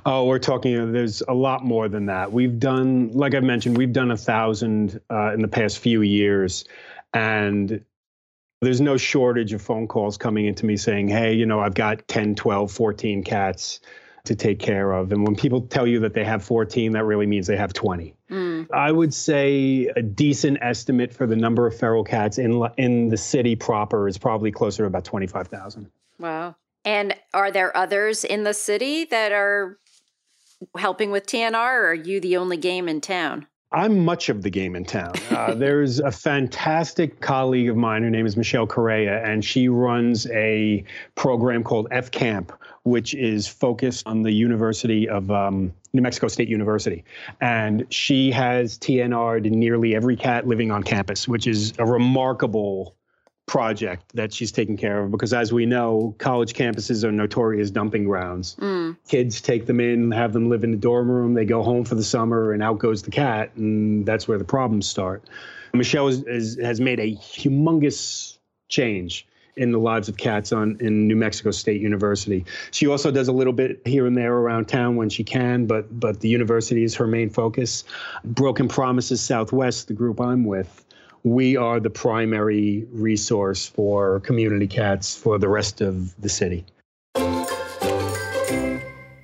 Oh, 0.05 0.25
we're 0.25 0.39
talking. 0.39 0.91
There's 0.91 1.21
a 1.27 1.33
lot 1.33 1.63
more 1.63 1.87
than 1.87 2.07
that. 2.07 2.31
We've 2.31 2.59
done, 2.59 3.11
like 3.11 3.35
I 3.35 3.39
mentioned, 3.39 3.77
we've 3.77 3.93
done 3.93 4.11
a 4.11 4.17
thousand 4.17 4.99
uh, 5.11 5.33
in 5.33 5.41
the 5.41 5.47
past 5.47 5.79
few 5.79 6.01
years, 6.01 6.65
and 7.13 7.83
there's 8.61 8.81
no 8.81 8.97
shortage 8.97 9.53
of 9.53 9.61
phone 9.61 9.87
calls 9.87 10.17
coming 10.17 10.45
into 10.45 10.65
me 10.65 10.77
saying, 10.77 11.09
"Hey, 11.09 11.33
you 11.33 11.45
know, 11.45 11.59
I've 11.59 11.75
got 11.75 12.07
10, 12.07 12.35
12, 12.35 12.71
14 12.71 13.23
cats 13.23 13.79
to 14.25 14.35
take 14.35 14.59
care 14.59 14.91
of." 14.91 15.11
And 15.11 15.23
when 15.23 15.35
people 15.35 15.61
tell 15.61 15.85
you 15.85 15.99
that 15.99 16.13
they 16.13 16.23
have 16.23 16.43
14, 16.43 16.93
that 16.93 17.03
really 17.03 17.27
means 17.27 17.45
they 17.45 17.57
have 17.57 17.73
20. 17.73 18.15
Mm. 18.31 18.71
I 18.71 18.91
would 18.91 19.13
say 19.13 19.91
a 19.95 20.01
decent 20.01 20.57
estimate 20.61 21.13
for 21.13 21.27
the 21.27 21.35
number 21.35 21.67
of 21.67 21.77
feral 21.77 22.03
cats 22.03 22.37
in 22.37 22.65
in 22.77 23.09
the 23.09 23.17
city 23.17 23.55
proper 23.55 24.07
is 24.07 24.17
probably 24.17 24.51
closer 24.51 24.83
to 24.83 24.87
about 24.87 25.03
25,000. 25.03 25.91
Wow. 26.17 26.55
And 26.85 27.15
are 27.33 27.51
there 27.51 27.75
others 27.75 28.23
in 28.23 28.43
the 28.43 28.53
city 28.53 29.05
that 29.05 29.31
are 29.31 29.79
helping 30.77 31.11
with 31.11 31.25
TNR, 31.25 31.55
or 31.55 31.87
are 31.89 31.93
you 31.93 32.21
the 32.21 32.37
only 32.37 32.57
game 32.57 32.87
in 32.87 33.01
town? 33.01 33.47
I'm 33.71 34.05
much 34.05 34.29
of 34.29 34.43
the 34.43 34.49
game 34.49 34.75
in 34.75 34.85
town. 34.85 35.13
Uh, 35.31 35.53
there's 35.55 35.99
a 35.99 36.11
fantastic 36.11 37.19
colleague 37.19 37.67
of 37.67 37.75
mine. 37.75 38.03
Her 38.03 38.09
name 38.09 38.25
is 38.25 38.37
Michelle 38.37 38.67
Correa, 38.67 39.21
and 39.25 39.43
she 39.43 39.67
runs 39.67 40.27
a 40.27 40.83
program 41.15 41.63
called 41.63 41.87
F 41.91 42.11
Camp, 42.11 42.53
which 42.83 43.13
is 43.15 43.47
focused 43.47 44.07
on 44.07 44.21
the 44.21 44.31
University 44.31 45.09
of 45.09 45.29
um, 45.31 45.73
New 45.93 46.01
Mexico 46.01 46.27
State 46.27 46.47
University. 46.47 47.03
And 47.41 47.85
she 47.89 48.31
has 48.31 48.77
TNR'd 48.77 49.51
nearly 49.51 49.95
every 49.95 50.15
cat 50.15 50.47
living 50.47 50.71
on 50.71 50.83
campus, 50.83 51.27
which 51.27 51.47
is 51.47 51.73
a 51.79 51.85
remarkable 51.85 52.95
project 53.47 54.15
that 54.15 54.33
she's 54.33 54.51
taking 54.51 54.75
care 54.75 55.03
of 55.03 55.11
because 55.11 55.31
as 55.31 55.53
we 55.53 55.67
know 55.67 56.15
college 56.17 56.53
campuses 56.53 57.03
are 57.03 57.11
notorious 57.11 57.69
dumping 57.69 58.03
grounds 58.03 58.55
mm. 58.59 58.95
kids 59.07 59.39
take 59.39 59.67
them 59.67 59.79
in 59.79 60.11
have 60.11 60.33
them 60.33 60.49
live 60.49 60.63
in 60.63 60.71
the 60.71 60.77
dorm 60.77 61.09
room 61.09 61.35
they 61.35 61.45
go 61.45 61.61
home 61.61 61.85
for 61.85 61.93
the 61.93 62.03
summer 62.03 62.53
and 62.53 62.63
out 62.63 62.79
goes 62.79 63.03
the 63.03 63.11
cat 63.11 63.51
and 63.55 64.03
that's 64.03 64.27
where 64.27 64.39
the 64.39 64.43
problems 64.43 64.87
start 64.87 65.23
michelle 65.73 66.07
is, 66.07 66.23
is, 66.23 66.59
has 66.59 66.81
made 66.81 66.99
a 66.99 67.15
humongous 67.17 68.39
change 68.67 69.27
in 69.57 69.71
the 69.71 69.77
lives 69.77 70.09
of 70.09 70.17
cats 70.17 70.51
on 70.51 70.77
in 70.81 71.07
New 71.07 71.15
Mexico 71.15 71.51
State 71.51 71.81
University. 71.81 72.43
She 72.71 72.87
also 72.87 73.09
does 73.09 73.27
a 73.27 73.31
little 73.31 73.53
bit 73.53 73.81
here 73.85 74.05
and 74.05 74.17
there 74.17 74.33
around 74.33 74.65
town 74.65 74.95
when 74.95 75.09
she 75.09 75.23
can, 75.23 75.65
but 75.65 75.97
but 75.97 76.19
the 76.19 76.27
university 76.27 76.83
is 76.83 76.95
her 76.95 77.07
main 77.07 77.29
focus. 77.29 77.85
Broken 78.23 78.67
Promises 78.67 79.21
Southwest, 79.21 79.87
the 79.87 79.93
group 79.93 80.19
I'm 80.19 80.43
with, 80.43 80.85
we 81.25 81.57
are 81.57 81.79
the 81.79 81.89
primary 81.89 82.85
resource 82.91 83.67
for 83.67 84.19
community 84.19 84.67
cats 84.67 85.17
for 85.17 85.39
the 85.39 85.49
rest 85.49 85.81
of 85.81 86.15
the 86.21 86.29
city. 86.29 86.63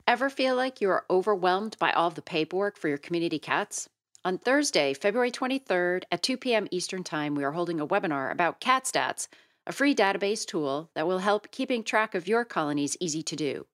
Ever 0.07 0.29
feel 0.29 0.55
like 0.55 0.81
you 0.81 0.89
are 0.89 1.05
overwhelmed 1.09 1.77
by 1.79 1.91
all 1.91 2.09
the 2.09 2.21
paperwork 2.21 2.77
for 2.77 2.89
your 2.89 2.97
community 2.97 3.39
cats? 3.39 3.87
On 4.25 4.37
Thursday, 4.37 4.93
February 4.93 5.31
23rd 5.31 6.03
at 6.11 6.23
2 6.23 6.37
p.m. 6.37 6.67
Eastern 6.71 7.03
Time, 7.03 7.35
we 7.35 7.43
are 7.43 7.53
holding 7.53 7.79
a 7.79 7.87
webinar 7.87 8.31
about 8.31 8.59
Cat 8.59 8.85
Stats 8.85 9.27
a 9.67 9.71
free 9.71 9.93
database 9.93 10.43
tool 10.45 10.89
that 10.95 11.07
will 11.07 11.19
help 11.19 11.51
keeping 11.51 11.83
track 11.83 12.15
of 12.15 12.27
your 12.27 12.43
colonies 12.43 12.97
easy 12.99 13.21
to 13.21 13.35
do. 13.35 13.67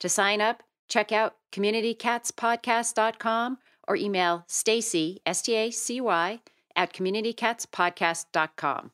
To 0.00 0.08
sign 0.08 0.42
up, 0.42 0.62
check 0.88 1.12
out 1.12 1.36
communitycatspodcast.com 1.52 3.58
or 3.88 3.96
email 3.96 4.44
Stacy, 4.46 5.20
S 5.24 5.40
T 5.42 5.54
A 5.54 5.70
C 5.70 6.00
Y, 6.00 6.40
at 6.76 6.92
communitycatspodcast.com. 6.92 8.90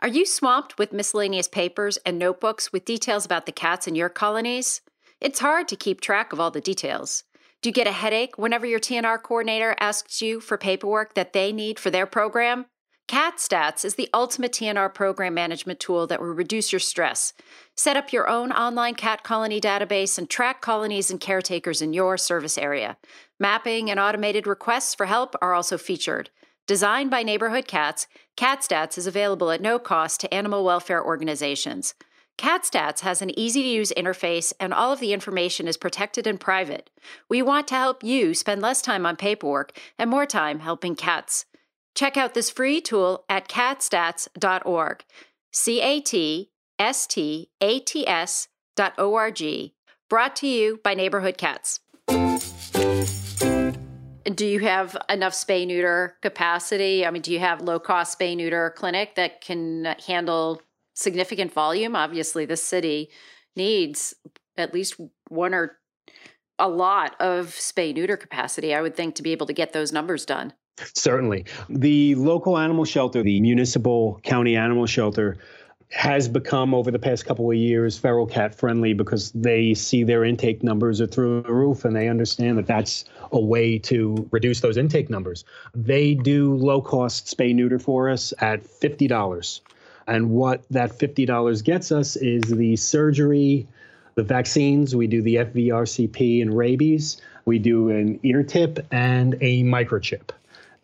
Are 0.00 0.08
you 0.08 0.26
swamped 0.26 0.76
with 0.76 0.92
miscellaneous 0.92 1.48
papers 1.48 1.96
and 2.04 2.18
notebooks 2.18 2.72
with 2.72 2.84
details 2.84 3.24
about 3.24 3.46
the 3.46 3.52
cats 3.52 3.86
in 3.86 3.94
your 3.94 4.10
colonies? 4.10 4.82
It's 5.20 5.40
hard 5.40 5.66
to 5.68 5.76
keep 5.76 6.00
track 6.00 6.32
of 6.32 6.40
all 6.40 6.50
the 6.50 6.60
details. 6.60 7.24
Do 7.62 7.70
you 7.70 7.72
get 7.72 7.86
a 7.86 7.92
headache 7.92 8.36
whenever 8.36 8.66
your 8.66 8.80
TNR 8.80 9.22
coordinator 9.22 9.74
asks 9.80 10.20
you 10.20 10.40
for 10.40 10.58
paperwork 10.58 11.14
that 11.14 11.32
they 11.32 11.52
need 11.52 11.78
for 11.78 11.90
their 11.90 12.04
program? 12.04 12.66
CatStats 13.06 13.84
is 13.84 13.96
the 13.96 14.08
ultimate 14.14 14.52
TNR 14.52 14.92
program 14.92 15.34
management 15.34 15.78
tool 15.78 16.06
that 16.06 16.20
will 16.20 16.28
reduce 16.28 16.72
your 16.72 16.80
stress. 16.80 17.34
Set 17.76 17.98
up 17.98 18.14
your 18.14 18.28
own 18.28 18.50
online 18.50 18.94
cat 18.94 19.22
colony 19.22 19.60
database 19.60 20.16
and 20.16 20.30
track 20.30 20.62
colonies 20.62 21.10
and 21.10 21.20
caretakers 21.20 21.82
in 21.82 21.92
your 21.92 22.16
service 22.16 22.56
area. 22.56 22.96
Mapping 23.38 23.90
and 23.90 24.00
automated 24.00 24.46
requests 24.46 24.94
for 24.94 25.04
help 25.04 25.36
are 25.42 25.52
also 25.52 25.76
featured. 25.76 26.30
Designed 26.66 27.10
by 27.10 27.22
Neighborhood 27.22 27.68
Cats, 27.68 28.06
CatStats 28.38 28.96
is 28.96 29.06
available 29.06 29.50
at 29.50 29.60
no 29.60 29.78
cost 29.78 30.20
to 30.20 30.32
animal 30.32 30.64
welfare 30.64 31.04
organizations. 31.04 31.94
CatStats 32.38 33.00
has 33.00 33.20
an 33.20 33.38
easy 33.38 33.62
to 33.62 33.68
use 33.68 33.92
interface 33.94 34.54
and 34.58 34.72
all 34.72 34.94
of 34.94 35.00
the 35.00 35.12
information 35.12 35.68
is 35.68 35.76
protected 35.76 36.26
and 36.26 36.40
private. 36.40 36.88
We 37.28 37.42
want 37.42 37.68
to 37.68 37.74
help 37.74 38.02
you 38.02 38.32
spend 38.32 38.62
less 38.62 38.80
time 38.80 39.04
on 39.04 39.16
paperwork 39.16 39.78
and 39.98 40.08
more 40.08 40.24
time 40.24 40.60
helping 40.60 40.96
cats. 40.96 41.44
Check 41.94 42.16
out 42.16 42.34
this 42.34 42.50
free 42.50 42.80
tool 42.80 43.24
at 43.28 43.48
catstats.org. 43.48 45.04
C 45.52 45.80
A 45.80 46.00
T 46.00 46.50
S 46.78 47.06
T 47.06 47.50
A 47.60 47.78
T 47.78 48.06
S 48.06 48.48
dot 48.74 48.94
O 48.98 49.14
R 49.14 49.30
G. 49.30 49.74
Brought 50.10 50.34
to 50.36 50.48
you 50.48 50.80
by 50.82 50.94
Neighborhood 50.94 51.38
Cats. 51.38 51.80
Do 54.34 54.46
you 54.46 54.58
have 54.60 54.96
enough 55.08 55.34
spay 55.34 55.66
neuter 55.66 56.16
capacity? 56.22 57.06
I 57.06 57.10
mean, 57.10 57.22
do 57.22 57.32
you 57.32 57.38
have 57.38 57.60
low 57.60 57.78
cost 57.78 58.18
spay 58.18 58.36
neuter 58.36 58.74
clinic 58.76 59.14
that 59.14 59.40
can 59.40 59.94
handle 60.06 60.60
significant 60.94 61.52
volume? 61.52 61.94
Obviously, 61.94 62.44
the 62.44 62.56
city 62.56 63.10
needs 63.54 64.14
at 64.56 64.74
least 64.74 65.00
one 65.28 65.54
or 65.54 65.78
a 66.58 66.68
lot 66.68 67.14
of 67.20 67.48
spay 67.48 67.94
neuter 67.94 68.16
capacity, 68.16 68.74
I 68.74 68.80
would 68.80 68.96
think, 68.96 69.14
to 69.16 69.22
be 69.22 69.32
able 69.32 69.46
to 69.46 69.52
get 69.52 69.72
those 69.72 69.92
numbers 69.92 70.24
done. 70.24 70.54
Certainly. 70.94 71.44
The 71.68 72.14
local 72.16 72.58
animal 72.58 72.84
shelter, 72.84 73.22
the 73.22 73.40
municipal 73.40 74.20
county 74.22 74.56
animal 74.56 74.86
shelter, 74.86 75.38
has 75.90 76.28
become 76.28 76.74
over 76.74 76.90
the 76.90 76.98
past 76.98 77.24
couple 77.24 77.48
of 77.48 77.56
years 77.56 77.96
feral 77.96 78.26
cat 78.26 78.52
friendly 78.54 78.94
because 78.94 79.30
they 79.30 79.74
see 79.74 80.02
their 80.02 80.24
intake 80.24 80.64
numbers 80.64 81.00
are 81.00 81.06
through 81.06 81.42
the 81.42 81.52
roof 81.52 81.84
and 81.84 81.94
they 81.94 82.08
understand 82.08 82.58
that 82.58 82.66
that's 82.66 83.04
a 83.30 83.38
way 83.38 83.78
to 83.78 84.28
reduce 84.32 84.60
those 84.60 84.76
intake 84.76 85.08
numbers. 85.08 85.44
They 85.74 86.14
do 86.14 86.54
low 86.56 86.80
cost 86.80 87.26
spay 87.26 87.54
neuter 87.54 87.78
for 87.78 88.10
us 88.10 88.34
at 88.40 88.64
$50. 88.64 89.60
And 90.08 90.30
what 90.30 90.64
that 90.70 90.98
$50 90.98 91.62
gets 91.62 91.92
us 91.92 92.16
is 92.16 92.42
the 92.42 92.74
surgery, 92.76 93.68
the 94.16 94.24
vaccines. 94.24 94.96
We 94.96 95.06
do 95.06 95.22
the 95.22 95.36
FVRCP 95.36 96.42
and 96.42 96.56
rabies. 96.56 97.20
We 97.44 97.60
do 97.60 97.90
an 97.90 98.18
ear 98.24 98.42
tip 98.42 98.84
and 98.90 99.34
a 99.40 99.62
microchip. 99.62 100.30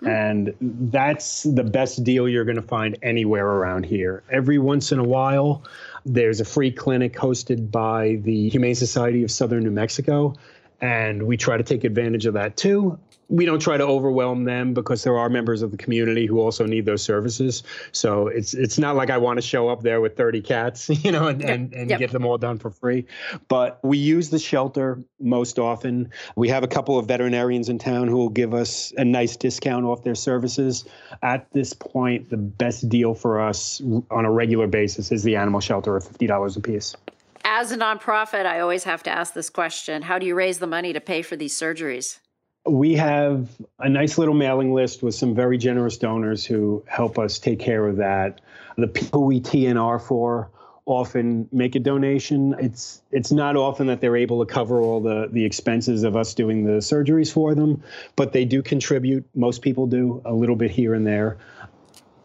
Mm. 0.03 0.09
And 0.09 0.91
that's 0.93 1.43
the 1.43 1.65
best 1.65 2.05
deal 2.05 2.29
you're 2.29 2.45
going 2.45 2.57
to 2.57 2.63
find 2.63 2.97
anywhere 3.03 3.47
around 3.47 3.85
here. 3.85 4.23
Every 4.31 4.59
once 4.59 4.93
in 4.93 4.99
a 4.99 5.05
while, 5.05 5.65
there's 6.05 6.41
a 6.41 6.45
free 6.45 6.73
clinic 6.73 7.15
hosted 7.15 7.71
by 7.71 8.21
the 8.23 8.49
Humane 8.49 8.75
Society 8.75 9.23
of 9.23 9.31
Southern 9.31 9.65
New 9.65 9.71
Mexico. 9.71 10.35
And 10.81 11.25
we 11.25 11.37
try 11.37 11.57
to 11.57 11.63
take 11.63 11.85
advantage 11.85 12.27
of 12.27 12.35
that 12.35 12.57
too 12.57 12.99
we 13.31 13.45
don't 13.45 13.61
try 13.61 13.77
to 13.77 13.85
overwhelm 13.85 14.45
them 14.45 14.75
because 14.75 15.05
there 15.05 15.17
are 15.17 15.29
members 15.29 15.63
of 15.63 15.71
the 15.71 15.77
community 15.77 16.27
who 16.27 16.41
also 16.41 16.67
need 16.67 16.85
those 16.85 17.03
services. 17.03 17.63
So 17.93 18.27
it's 18.27 18.55
it's 18.55 18.79
not 18.79 18.97
like 18.97 19.09
I 19.09 19.19
want 19.19 19.39
to 19.39 19.43
show 19.43 19.69
up 19.69 19.83
there 19.83 20.01
with 20.01 20.17
30 20.17 20.43
cats, 20.43 20.89
you 21.05 21.13
know, 21.13 21.29
and, 21.29 21.41
yep. 21.41 21.51
and, 21.51 21.73
and 21.73 21.91
yep. 21.91 22.01
get 22.01 22.11
them 22.11 22.27
all 22.27 22.37
done 22.37 22.59
for 22.59 22.71
free. 22.71 23.07
But 23.49 23.79
we 23.85 23.99
use 23.99 24.31
the 24.31 24.39
shelter 24.39 25.03
most 25.21 25.59
often. 25.59 26.11
We 26.35 26.49
have 26.49 26.65
a 26.65 26.69
couple 26.69 26.99
of 26.99 27.07
veterinarians 27.07 27.69
in 27.69 27.79
town 27.79 28.09
who 28.09 28.17
will 28.17 28.29
give 28.29 28.53
us 28.53 28.93
a 28.97 29.05
nice 29.05 29.37
discount 29.37 29.87
off 29.87 30.03
their 30.03 30.17
services. 30.17 30.85
At 31.23 31.51
this 31.53 31.73
point, 31.73 32.31
the 32.31 32.37
best 32.37 32.89
deal 32.89 33.15
for 33.15 33.41
us 33.41 33.81
on 34.11 34.25
a 34.25 34.31
regular 34.31 34.67
basis 34.67 35.13
is 35.13 35.23
the 35.23 35.37
animal 35.37 35.61
shelter 35.61 35.97
at 35.97 36.03
$50 36.03 36.57
a 36.57 36.61
piece. 36.61 36.97
As 37.45 37.73
a 37.73 37.77
nonprofit, 37.77 38.47
I 38.47 38.61
always 38.61 38.85
have 38.85 39.03
to 39.05 39.11
ask 39.11 39.35
this 39.35 39.51
question 39.51 40.03
How 40.03 40.19
do 40.19 40.27
you 40.27 40.35
raise 40.35 40.59
the 40.59 40.67
money 40.67 40.93
to 40.93 41.01
pay 41.01 41.23
for 41.23 41.37
these 41.37 41.59
surgeries? 41.59 42.19
we 42.67 42.95
have 42.95 43.49
a 43.79 43.89
nice 43.89 44.19
little 44.19 44.35
mailing 44.35 44.75
list 44.75 45.03
with 45.03 45.15
some 45.15 45.35
very 45.35 45.59
generous 45.59 45.97
donors 45.97 46.45
who 46.45 46.85
help 46.87 47.19
us 47.19 47.39
take 47.39 47.59
care 47.59 47.87
of 47.87 47.97
that. 47.97 48.41
The 48.77 48.87
people 48.87 49.25
we 49.25 49.41
TNR 49.41 50.01
for 50.01 50.51
often 50.87 51.49
make 51.53 51.75
a 51.75 51.79
donation. 51.79 52.55
It's 52.59 53.03
it's 53.11 53.33
not 53.33 53.57
often 53.57 53.87
that 53.87 54.01
they're 54.01 54.17
able 54.17 54.45
to 54.45 54.53
cover 54.53 54.81
all 54.81 55.01
the 55.01 55.29
the 55.31 55.45
expenses 55.45 56.03
of 56.03 56.17
us 56.17 56.35
doing 56.35 56.65
the 56.65 56.79
surgeries 56.79 57.33
for 57.33 57.55
them, 57.55 57.83
but 58.17 58.33
they 58.33 58.45
do 58.45 58.63
contribute. 58.63 59.25
Most 59.35 59.63
people 59.63 59.87
do 59.87 60.21
a 60.25 60.35
little 60.35 60.57
bit 60.57 60.71
here 60.71 60.95
and 60.95 61.07
there. 61.07 61.39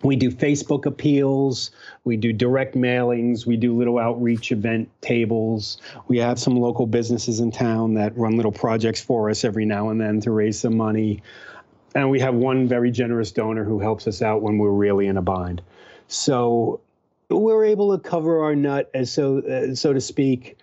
We 0.05 0.15
do 0.15 0.29
Facebook 0.29 0.85
appeals, 0.85 1.71
we 2.03 2.15
do 2.15 2.31
direct 2.31 2.75
mailings, 2.75 3.47
we 3.47 3.57
do 3.57 3.75
little 3.75 3.97
outreach 3.97 4.51
event 4.51 4.87
tables. 5.01 5.81
We 6.07 6.19
have 6.19 6.37
some 6.37 6.55
local 6.57 6.85
businesses 6.85 7.39
in 7.39 7.49
town 7.49 7.95
that 7.95 8.15
run 8.15 8.37
little 8.37 8.51
projects 8.51 9.01
for 9.01 9.31
us 9.31 9.43
every 9.43 9.65
now 9.65 9.89
and 9.89 9.99
then 9.99 10.21
to 10.21 10.29
raise 10.29 10.59
some 10.59 10.77
money. 10.77 11.23
And 11.95 12.11
we 12.11 12.19
have 12.19 12.35
one 12.35 12.67
very 12.67 12.91
generous 12.91 13.31
donor 13.31 13.63
who 13.63 13.79
helps 13.79 14.05
us 14.07 14.21
out 14.21 14.43
when 14.43 14.59
we're 14.59 14.69
really 14.69 15.07
in 15.07 15.17
a 15.17 15.23
bind. 15.23 15.63
So 16.07 16.81
we're 17.29 17.65
able 17.65 17.97
to 17.97 18.03
cover 18.07 18.43
our 18.43 18.55
nut, 18.55 18.91
as 18.93 19.11
so 19.11 19.39
uh, 19.39 19.73
so 19.73 19.91
to 19.91 20.01
speak. 20.01 20.59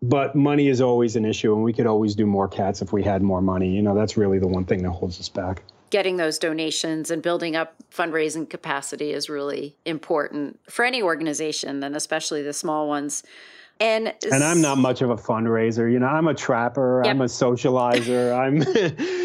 But 0.00 0.34
money 0.34 0.68
is 0.68 0.80
always 0.80 1.14
an 1.16 1.26
issue, 1.26 1.54
and 1.54 1.62
we 1.62 1.74
could 1.74 1.86
always 1.86 2.14
do 2.14 2.24
more 2.24 2.48
cats 2.48 2.80
if 2.80 2.90
we 2.90 3.02
had 3.02 3.20
more 3.20 3.42
money. 3.42 3.74
You 3.76 3.82
know, 3.82 3.94
that's 3.94 4.16
really 4.16 4.38
the 4.38 4.46
one 4.46 4.64
thing 4.64 4.82
that 4.82 4.92
holds 4.92 5.20
us 5.20 5.28
back 5.28 5.62
getting 5.90 6.16
those 6.16 6.38
donations 6.38 7.10
and 7.10 7.22
building 7.22 7.56
up 7.56 7.74
fundraising 7.92 8.48
capacity 8.48 9.12
is 9.12 9.28
really 9.28 9.76
important 9.84 10.58
for 10.68 10.84
any 10.84 11.02
organization 11.02 11.82
and 11.82 11.96
especially 11.96 12.42
the 12.42 12.52
small 12.52 12.88
ones. 12.88 13.22
And 13.78 14.14
and 14.32 14.42
I'm 14.42 14.62
not 14.62 14.78
much 14.78 15.02
of 15.02 15.10
a 15.10 15.16
fundraiser. 15.16 15.92
You 15.92 15.98
know, 15.98 16.06
I'm 16.06 16.28
a 16.28 16.34
trapper. 16.34 17.02
Yep. 17.04 17.10
I'm 17.10 17.20
a 17.20 17.26
socializer. 17.26 18.34
I'm, 18.38 18.56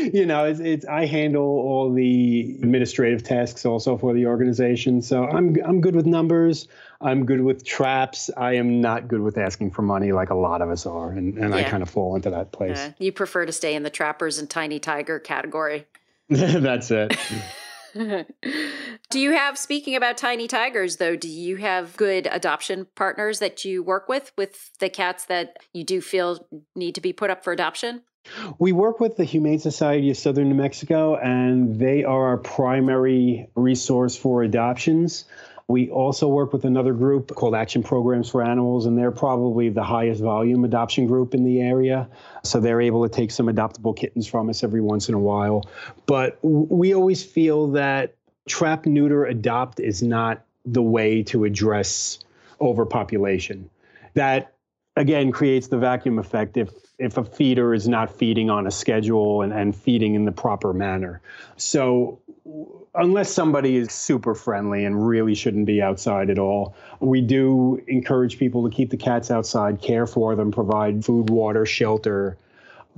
you 0.13 0.25
know, 0.25 0.43
it's, 0.43 0.59
it's 0.59 0.85
I 0.85 1.05
handle 1.05 1.43
all 1.43 1.93
the 1.93 2.57
administrative 2.61 3.23
tasks 3.23 3.65
also 3.65 3.97
for 3.97 4.13
the 4.13 4.25
organization. 4.25 5.01
So 5.01 5.23
I'm 5.23 5.55
I'm 5.63 5.79
good 5.79 5.95
with 5.95 6.05
numbers. 6.05 6.67
I'm 6.99 7.25
good 7.25 7.41
with 7.41 7.63
traps. 7.65 8.29
I 8.35 8.55
am 8.55 8.81
not 8.81 9.07
good 9.07 9.21
with 9.21 9.37
asking 9.37 9.71
for 9.71 9.83
money 9.83 10.11
like 10.11 10.31
a 10.31 10.35
lot 10.35 10.61
of 10.61 10.69
us 10.69 10.85
are, 10.85 11.11
and, 11.11 11.37
and 11.37 11.53
yeah. 11.53 11.61
I 11.61 11.63
kind 11.63 11.81
of 11.81 11.89
fall 11.89 12.15
into 12.17 12.29
that 12.29 12.51
place. 12.51 12.77
Yeah. 12.77 12.91
You 12.99 13.11
prefer 13.13 13.45
to 13.45 13.53
stay 13.53 13.73
in 13.73 13.83
the 13.83 13.89
trappers 13.89 14.37
and 14.37 14.49
tiny 14.49 14.79
tiger 14.79 15.17
category. 15.17 15.87
That's 16.61 16.91
it. 16.91 17.17
do 19.09 19.19
you 19.19 19.31
have 19.31 19.57
speaking 19.57 19.97
about 19.97 20.15
tiny 20.15 20.47
tigers 20.47 20.95
though 20.95 21.17
do 21.17 21.27
you 21.27 21.57
have 21.57 21.97
good 21.97 22.25
adoption 22.31 22.87
partners 22.95 23.39
that 23.39 23.65
you 23.65 23.83
work 23.83 24.07
with 24.07 24.31
with 24.37 24.71
the 24.79 24.87
cats 24.87 25.25
that 25.25 25.57
you 25.73 25.83
do 25.83 25.99
feel 25.99 26.47
need 26.73 26.95
to 26.95 27.01
be 27.01 27.11
put 27.11 27.29
up 27.29 27.43
for 27.43 27.51
adoption 27.51 28.01
we 28.59 28.71
work 28.71 28.99
with 28.99 29.17
the 29.17 29.23
Humane 29.23 29.59
Society 29.59 30.11
of 30.11 30.15
Southern 30.17 30.49
New 30.49 30.55
Mexico, 30.55 31.15
and 31.15 31.79
they 31.79 32.03
are 32.03 32.27
our 32.27 32.37
primary 32.37 33.49
resource 33.55 34.15
for 34.15 34.43
adoptions. 34.43 35.25
We 35.67 35.89
also 35.89 36.27
work 36.27 36.53
with 36.53 36.65
another 36.65 36.93
group 36.93 37.33
called 37.33 37.55
Action 37.55 37.81
Programs 37.81 38.29
for 38.29 38.43
Animals, 38.43 38.85
and 38.85 38.97
they're 38.97 39.11
probably 39.11 39.69
the 39.69 39.83
highest 39.83 40.21
volume 40.21 40.65
adoption 40.65 41.07
group 41.07 41.33
in 41.33 41.45
the 41.45 41.61
area. 41.61 42.09
So 42.43 42.59
they're 42.59 42.81
able 42.81 43.07
to 43.07 43.13
take 43.13 43.31
some 43.31 43.47
adoptable 43.47 43.95
kittens 43.95 44.27
from 44.27 44.49
us 44.49 44.63
every 44.63 44.81
once 44.81 45.09
in 45.09 45.15
a 45.15 45.19
while. 45.19 45.69
But 46.05 46.39
we 46.41 46.93
always 46.93 47.23
feel 47.23 47.67
that 47.71 48.15
trap, 48.47 48.85
neuter, 48.85 49.25
adopt 49.25 49.79
is 49.79 50.01
not 50.01 50.43
the 50.65 50.81
way 50.81 51.23
to 51.23 51.43
address 51.43 52.19
overpopulation. 52.59 53.69
That 54.15 54.53
again 54.95 55.31
creates 55.31 55.67
the 55.67 55.77
vacuum 55.77 56.19
effect 56.19 56.57
if 56.57 56.69
if 57.01 57.17
a 57.17 57.23
feeder 57.23 57.73
is 57.73 57.87
not 57.87 58.15
feeding 58.15 58.51
on 58.51 58.67
a 58.67 58.71
schedule 58.71 59.41
and, 59.41 59.51
and 59.51 59.75
feeding 59.75 60.13
in 60.13 60.25
the 60.25 60.31
proper 60.31 60.71
manner. 60.71 61.19
So 61.57 62.19
unless 62.93 63.33
somebody 63.33 63.75
is 63.77 63.91
super 63.91 64.35
friendly 64.35 64.85
and 64.85 65.07
really 65.07 65.33
shouldn't 65.33 65.65
be 65.65 65.81
outside 65.81 66.29
at 66.29 66.37
all, 66.37 66.75
we 66.99 67.19
do 67.19 67.81
encourage 67.87 68.37
people 68.37 68.69
to 68.69 68.75
keep 68.75 68.91
the 68.91 68.97
cats 68.97 69.31
outside, 69.31 69.81
care 69.81 70.05
for 70.05 70.35
them, 70.35 70.51
provide 70.51 71.03
food, 71.03 71.31
water, 71.31 71.65
shelter, 71.65 72.37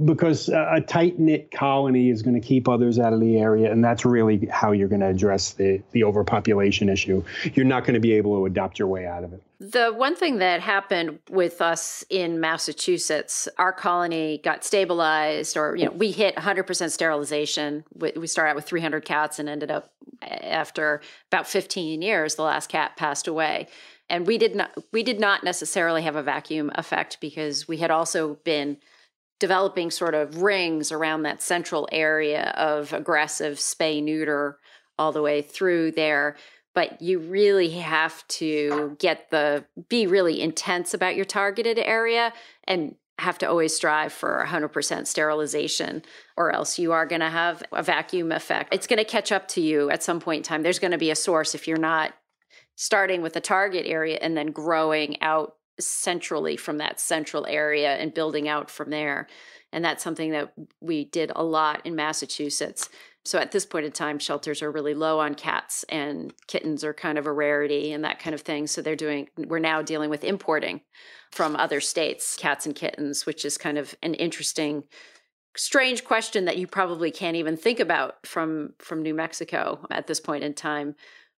because 0.06 0.50
a 0.50 0.82
tight 0.88 1.20
knit 1.20 1.52
colony 1.52 2.10
is 2.10 2.22
going 2.22 2.40
to 2.40 2.46
keep 2.46 2.68
others 2.68 2.98
out 2.98 3.14
of 3.14 3.20
the 3.20 3.38
area, 3.38 3.72
and 3.72 3.84
that's 3.84 4.06
really 4.06 4.48
how 4.52 4.72
you're 4.72 4.88
going 4.88 5.02
to 5.02 5.08
address 5.08 5.54
the 5.54 5.82
the 5.92 6.04
overpopulation 6.04 6.90
issue. 6.90 7.24
You're 7.54 7.66
not 7.66 7.84
going 7.84 7.94
to 7.94 8.00
be 8.00 8.14
able 8.14 8.36
to 8.38 8.46
adopt 8.46 8.80
your 8.80 8.88
way 8.88 9.06
out 9.06 9.24
of 9.24 9.34
it. 9.34 9.44
The 9.60 9.92
one 9.92 10.16
thing 10.16 10.40
that 10.40 10.62
happened 10.62 11.20
with 11.30 11.62
us 11.62 12.04
in 12.10 12.40
Massachusetts, 12.40 13.48
our 13.58 13.72
colony 13.72 14.42
got 14.44 14.64
stabilized, 14.64 15.56
or 15.56 15.76
you 15.76 15.86
know, 15.86 15.92
we 15.92 16.12
hit 16.12 16.36
100% 16.36 16.92
sterilization. 16.92 17.84
We 17.96 18.28
started 18.28 18.52
out 18.52 18.56
with 18.56 18.66
300 18.66 19.06
cats 19.06 19.40
and 19.40 19.48
ended 19.48 19.72
up 19.72 19.94
after 20.22 21.02
about 21.32 21.48
15 21.48 22.02
years, 22.02 22.36
the 22.36 22.44
last 22.44 22.70
cat 22.70 22.98
passed 22.98 23.28
away 23.28 23.68
and 24.10 24.28
we 24.28 24.38
did 24.38 24.56
not 24.56 24.72
we 24.92 25.02
did 25.02 25.20
not 25.20 25.44
necessarily 25.44 26.02
have 26.02 26.16
a 26.16 26.24
vacuum 26.24 26.72
effect 26.76 27.20
because 27.22 27.68
we 27.68 27.78
had 27.78 27.90
also 27.90 28.36
been 28.44 28.78
developing 29.44 29.92
sort 29.92 30.16
of 30.16 30.42
rings 30.42 30.90
around 30.90 31.24
that 31.24 31.42
central 31.42 31.86
area 31.92 32.52
of 32.56 32.94
aggressive 32.94 33.58
spay 33.58 34.02
neuter 34.02 34.58
all 34.98 35.12
the 35.12 35.22
way 35.22 35.42
through 35.42 35.92
there. 35.92 36.38
But 36.74 37.02
you 37.02 37.20
really 37.20 37.72
have 37.72 38.26
to 38.40 38.96
get 39.00 39.32
the 39.32 39.66
be 39.90 40.08
really 40.08 40.40
intense 40.42 40.94
about 40.94 41.18
your 41.18 41.26
targeted 41.26 41.78
area 41.78 42.32
and 42.64 42.96
have 43.20 43.38
to 43.40 43.46
always 43.46 43.76
strive 43.76 44.14
for 44.14 44.46
100% 44.48 45.08
sterilization 45.08 46.04
or 46.38 46.56
else 46.56 46.80
you 46.80 46.94
are 46.94 47.06
going 47.06 47.20
to 47.20 47.30
have 47.30 47.62
a 47.74 47.84
vacuum 47.84 48.32
effect. 48.32 48.74
It's 48.74 48.88
going 48.88 49.00
to 49.00 49.04
catch 49.04 49.34
up 49.34 49.50
to 49.50 49.62
you 49.62 49.90
at 49.90 50.04
some 50.04 50.22
point 50.22 50.38
in 50.38 50.44
time. 50.44 50.64
There's 50.64 50.80
going 50.80 50.92
to 50.92 50.98
be 50.98 51.12
a 51.12 51.18
source 51.18 51.54
if 51.54 51.68
you're 51.68 51.76
not 51.76 52.14
starting 52.78 53.22
with 53.22 53.34
the 53.34 53.42
target 53.42 53.86
area 53.88 54.20
and 54.22 54.38
then 54.38 54.52
growing 54.52 55.22
out 55.22 55.58
centrally 55.80 56.58
from 56.58 56.78
that 56.78 57.00
central 57.00 57.46
area 57.48 57.96
and 57.96 58.14
building 58.14 58.48
out 58.48 58.70
from 58.70 58.90
there. 58.90 59.28
And 59.72 59.84
that's 59.84 60.04
something 60.04 60.32
that 60.32 60.54
we 60.82 61.06
did 61.06 61.32
a 61.36 61.44
lot 61.44 61.86
in 61.86 61.96
Massachusetts. 61.96 62.90
So 63.26 63.40
at 63.40 63.52
this 63.52 63.66
point 63.66 63.86
in 63.86 63.92
time, 63.92 64.20
shelters 64.20 64.62
are 64.62 64.72
really 64.72 64.94
low 64.94 65.20
on 65.20 65.34
cats 65.34 65.84
and 65.90 66.34
kittens 66.48 66.84
are 66.84 66.94
kind 66.94 67.18
of 67.18 67.26
a 67.26 67.32
rarity 67.32 67.92
and 67.92 68.04
that 68.04 68.20
kind 68.20 68.34
of 68.34 68.42
thing. 68.42 68.68
So 68.68 68.82
they're 68.82 68.96
doing, 68.96 69.30
we're 69.38 69.60
now 69.60 69.82
dealing 69.82 70.10
with 70.10 70.24
importing 70.24 70.82
from 71.32 71.56
other 71.56 71.80
states, 71.80 72.36
cats 72.36 72.66
and 72.66 72.76
kittens, 72.76 73.26
which 73.26 73.46
is 73.46 73.58
kind 73.58 73.78
of 73.78 73.96
an 74.04 74.14
interesting 74.14 74.84
strange 75.56 76.04
question 76.04 76.46
that 76.46 76.58
you 76.58 76.68
probably 76.68 77.12
can't 77.12 77.36
even 77.36 77.56
think 77.56 77.80
about 77.80 78.26
from 78.26 78.74
from 78.80 79.04
New 79.04 79.14
Mexico 79.14 79.86
at 79.92 80.08
this 80.08 80.20
point 80.20 80.44
in 80.44 80.54
time 80.54 80.96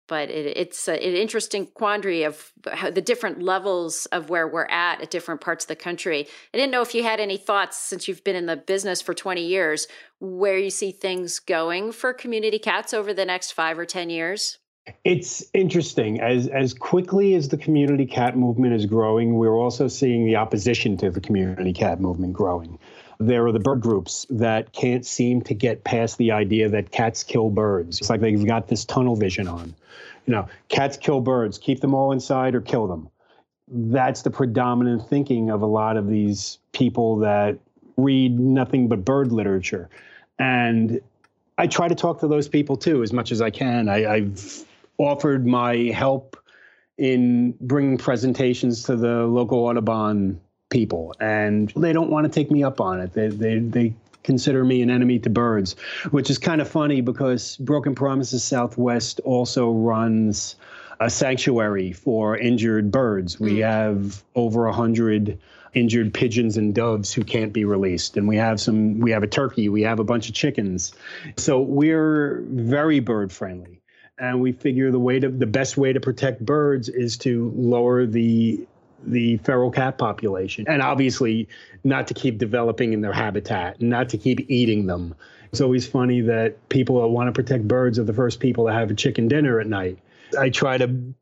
but 0.08 0.30
it, 0.30 0.58
it's 0.58 0.88
a, 0.88 0.94
an 0.94 1.16
interesting 1.16 1.66
quandary 1.68 2.24
of 2.24 2.52
the 2.92 3.02
different 3.02 3.42
levels 3.42 4.06
of 4.08 4.30
where 4.30 4.48
we're 4.48 4.68
at 4.68 5.02
at 5.02 5.12
different 5.12 5.42
parts 5.42 5.66
of 5.66 5.68
the 5.70 5.76
country. 5.76 6.28
I 6.54 6.58
didn't 6.58 6.72
know 6.72 6.82
if 6.82 6.96
you 6.96 7.04
had 7.04 7.20
any 7.20 7.38
thoughts 7.38 7.78
since 7.78 8.08
you've 8.08 8.24
been 8.24 8.36
in 8.36 8.46
the 8.46 8.56
business 8.58 9.02
for 9.02 9.14
20 9.14 9.46
years, 9.46 9.88
where 10.20 10.58
you 10.58 10.70
see 10.70 10.92
things 10.92 11.40
going 11.40 11.92
for 11.92 12.14
community 12.14 12.60
cats 12.60 12.94
over 12.94 13.14
the 13.14 13.26
next 13.26 13.52
five 13.52 13.78
or 13.78 13.86
10 13.86 14.10
years. 14.10 14.60
It's 15.04 15.44
interesting. 15.54 16.22
As 16.22 16.48
as 16.48 16.74
quickly 16.74 17.34
as 17.34 17.50
the 17.50 17.58
community 17.58 18.06
cat 18.06 18.38
movement 18.38 18.76
is 18.76 18.86
growing, 18.86 19.36
we're 19.36 19.58
also 19.58 19.88
seeing 19.88 20.26
the 20.26 20.36
opposition 20.36 20.96
to 20.98 21.10
the 21.10 21.20
community 21.20 21.74
cat 21.74 22.00
movement 22.00 22.34
growing. 22.34 22.78
There 23.20 23.46
are 23.46 23.52
the 23.52 23.60
bird 23.60 23.82
groups 23.82 24.26
that 24.30 24.74
can't 24.74 25.06
seem 25.06 25.42
to 25.44 25.54
get 25.54 25.84
past 25.84 26.18
the 26.18 26.32
idea 26.32 26.70
that 26.70 26.92
cats 26.92 27.24
kill 27.24 27.50
birds. 27.50 28.00
It's 28.00 28.10
like 28.10 28.22
they've 28.22 28.46
got 28.46 28.68
this 28.68 28.86
tunnel 28.86 29.16
vision 29.16 29.48
on 29.48 29.74
you 30.26 30.34
know, 30.34 30.48
cats 30.70 30.98
kill 30.98 31.22
birds, 31.22 31.58
keep 31.58 31.80
them 31.80 31.94
all 31.94 32.12
inside 32.12 32.56
or 32.56 32.62
kill 32.62 32.88
them. 32.88 33.10
That's 33.68 34.22
the 34.22 34.32
predominant 34.32 35.08
thinking 35.08 35.50
of 35.50 35.62
a 35.62 35.66
lot 35.66 35.98
of 35.98 36.08
these 36.08 36.60
people 36.72 37.18
that 37.20 37.58
read 37.98 38.40
nothing 38.40 38.88
but 38.88 39.06
bird 39.06 39.32
literature. 39.32 39.90
And 40.38 41.00
I 41.58 41.68
try 41.68 41.88
to 41.88 41.96
talk 41.96 42.20
to 42.20 42.28
those 42.28 42.48
people 42.48 42.78
too 42.78 43.02
as 43.04 43.14
much 43.14 43.32
as 43.32 43.42
I 43.42 43.50
can. 43.50 43.88
I, 43.88 44.20
have 44.20 44.66
offered 44.98 45.46
my 45.46 45.76
help 45.94 46.38
in 46.98 47.54
bringing 47.62 47.98
presentations 47.98 48.84
to 48.84 48.96
the 48.96 49.26
local 49.26 49.60
Audubon 49.60 50.40
people, 50.70 51.14
and 51.20 51.72
they 51.76 51.94
don't 51.94 52.10
want 52.10 52.26
to 52.26 52.32
take 52.32 52.52
me 52.52 52.64
up 52.64 52.82
on 52.82 53.00
it. 53.00 53.14
They, 53.14 53.28
they, 53.28 53.60
they 53.60 53.94
consider 54.24 54.66
me 54.66 54.82
an 54.82 54.90
enemy 54.90 55.20
to 55.20 55.30
birds, 55.30 55.74
which 56.12 56.30
is 56.30 56.38
kind 56.38 56.62
of 56.62 56.68
funny 56.68 57.02
because 57.02 57.58
Broken 57.58 57.96
Promises 57.96 58.44
Southwest 58.44 59.22
also 59.24 59.72
runs 59.72 60.56
a 61.00 61.10
sanctuary 61.10 61.92
for 61.92 62.38
injured 62.38 62.92
birds. 62.92 63.40
We 63.40 63.58
mm. 63.58 63.70
have 63.70 64.24
over 64.34 64.66
a 64.66 64.74
hundred 64.74 65.40
injured 65.74 66.14
pigeons 66.14 66.58
and 66.58 66.74
doves 66.74 67.14
who 67.14 67.24
can't 67.24 67.52
be 67.52 67.66
released 67.66 68.16
and 68.16 68.30
we 68.30 68.38
have 68.38 68.62
some 68.62 68.98
we 69.02 69.12
have 69.12 69.24
a 69.24 69.28
turkey 69.28 69.68
we 69.68 69.82
have 69.82 70.00
a 70.00 70.06
bunch 70.06 70.30
of 70.30 70.34
chickens 70.34 70.94
so 71.36 71.60
we're 71.60 72.42
very 72.48 73.02
bird 73.02 73.30
friendly 73.30 73.82
and 74.18 74.40
we 74.40 74.54
figure 74.54 74.90
the 74.90 75.00
way 75.00 75.20
to 75.20 75.28
the 75.28 75.46
best 75.46 75.76
way 75.76 75.92
to 75.92 76.00
protect 76.00 76.44
birds 76.44 76.88
is 76.88 77.18
to 77.18 77.52
lower 77.58 78.06
the 78.06 78.66
the 79.06 79.38
feral 79.38 79.72
cat 79.72 79.98
population. 79.98 80.66
And 80.68 80.82
obviously, 80.82 81.48
not 81.84 82.08
to 82.08 82.14
keep 82.14 82.38
developing 82.38 82.94
in 82.94 83.02
their 83.02 83.14
habitat, 83.14 83.82
not 83.82 84.10
to 84.10 84.18
keep 84.18 84.50
eating 84.50 84.88
them. 84.88 85.16
It's 85.52 85.62
always 85.62 85.88
funny 85.88 86.22
that 86.22 86.70
people 86.70 87.02
that 87.02 87.08
want 87.08 87.28
to 87.28 87.32
protect 87.32 87.68
birds 87.68 87.98
are 87.98 88.04
the 88.04 88.14
first 88.14 88.40
people 88.40 88.66
to 88.68 88.74
have 88.74 88.92
a 88.92 88.94
chicken 88.94 89.28
dinner 89.28 89.60
at 89.60 89.68
night. 89.68 90.00
I 90.38 90.50
try 90.50 90.78
to 90.78 91.14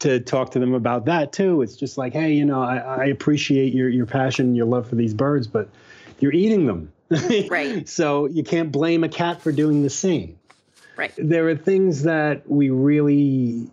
to 0.00 0.20
talk 0.20 0.52
to 0.52 0.58
them 0.58 0.74
about 0.74 1.04
that 1.04 1.32
too. 1.32 1.62
It's 1.62 1.76
just 1.76 1.98
like, 1.98 2.12
hey, 2.12 2.32
you 2.32 2.44
know, 2.44 2.62
I, 2.62 2.78
I 2.78 3.04
appreciate 3.06 3.72
your 3.74 3.88
your 3.88 4.06
passion, 4.06 4.54
your 4.54 4.66
love 4.66 4.88
for 4.88 4.96
these 4.96 5.14
birds, 5.14 5.46
but 5.46 5.68
you're 6.18 6.32
eating 6.32 6.66
them. 6.66 6.92
right. 7.48 7.88
so 7.88 8.26
you 8.26 8.42
can't 8.42 8.72
blame 8.72 9.04
a 9.04 9.08
cat 9.08 9.40
for 9.40 9.52
doing 9.52 9.82
the 9.82 9.90
same. 9.90 10.38
Right. 10.96 11.12
There 11.16 11.48
are 11.48 11.56
things 11.56 12.02
that 12.02 12.50
we 12.50 12.70
really 12.70 13.70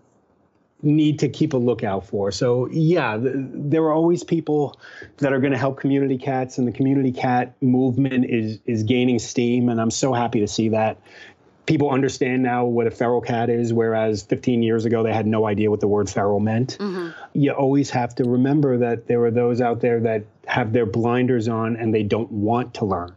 need 0.84 1.20
to 1.20 1.30
keep 1.30 1.54
a 1.54 1.58
lookout 1.58 2.06
for. 2.06 2.32
So 2.32 2.68
yeah, 2.70 3.18
th- 3.18 3.34
there 3.36 3.84
are 3.84 3.94
always 3.94 4.24
people 4.24 4.80
that 5.18 5.34
are 5.34 5.40
going 5.40 5.54
to 5.54 5.58
help 5.58 5.80
community 5.80 6.18
cats, 6.18 6.58
and 6.58 6.68
the 6.68 6.72
community 6.72 7.12
cat 7.12 7.56
movement 7.62 8.26
is 8.30 8.60
is 8.66 8.84
gaining 8.84 9.20
steam, 9.20 9.70
and 9.70 9.80
I'm 9.80 9.92
so 9.92 10.14
happy 10.14 10.42
to 10.42 10.48
see 10.48 10.70
that. 10.70 10.98
People 11.66 11.92
understand 11.92 12.44
now 12.44 12.66
what 12.66 12.88
a 12.88 12.92
feral 12.92 13.22
cat 13.22 13.50
is, 13.50 13.72
whereas 13.72 14.24
15 14.24 14.62
years 14.64 14.84
ago 14.84 15.02
they 15.02 15.14
had 15.14 15.26
no 15.26 15.48
idea 15.48 15.72
what 15.72 15.80
the 15.80 15.88
word 15.88 16.10
feral 16.10 16.42
meant. 16.42 16.78
Mm-hmm. 16.78 17.12
You 17.40 17.52
always 17.52 17.90
have 17.92 18.14
to 18.16 18.26
remember 18.26 18.78
that 18.80 19.08
there 19.08 19.24
are 19.24 19.32
those 19.32 19.62
out 19.62 19.80
there 19.80 20.02
that 20.02 20.26
have 20.46 20.74
their 20.74 20.86
blinders 20.86 21.48
on 21.48 21.78
and 21.78 21.94
they 21.94 22.04
don't 22.04 22.30
want 22.30 22.74
to 22.76 22.86
learn. 22.86 23.16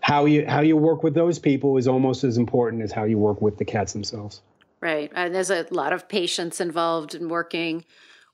How 0.00 0.24
you 0.24 0.46
how 0.48 0.62
you 0.62 0.76
work 0.76 1.04
with 1.04 1.14
those 1.14 1.38
people 1.38 1.76
is 1.76 1.86
almost 1.86 2.24
as 2.24 2.38
important 2.38 2.82
as 2.82 2.90
how 2.90 3.04
you 3.04 3.18
work 3.18 3.40
with 3.40 3.56
the 3.56 3.64
cats 3.64 3.92
themselves. 3.92 4.40
Right. 4.80 5.10
And 5.14 5.34
there's 5.34 5.50
a 5.50 5.66
lot 5.70 5.92
of 5.92 6.08
patience 6.08 6.60
involved 6.60 7.14
in 7.14 7.28
working 7.28 7.84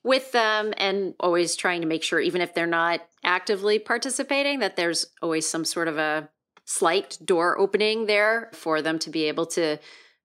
with 0.03 0.31
them 0.31 0.73
and 0.77 1.15
always 1.19 1.55
trying 1.55 1.81
to 1.81 1.87
make 1.87 2.03
sure, 2.03 2.19
even 2.19 2.41
if 2.41 2.53
they're 2.53 2.67
not 2.67 3.01
actively 3.23 3.79
participating, 3.79 4.59
that 4.59 4.75
there's 4.75 5.07
always 5.23 5.49
some 5.49 5.65
sort 5.65 5.87
of 5.87 5.97
a 5.97 6.29
slight 6.65 7.17
door 7.25 7.57
opening 7.57 8.05
there 8.05 8.49
for 8.53 8.81
them 8.83 8.99
to 8.99 9.09
be 9.09 9.23
able 9.23 9.47
to 9.47 9.77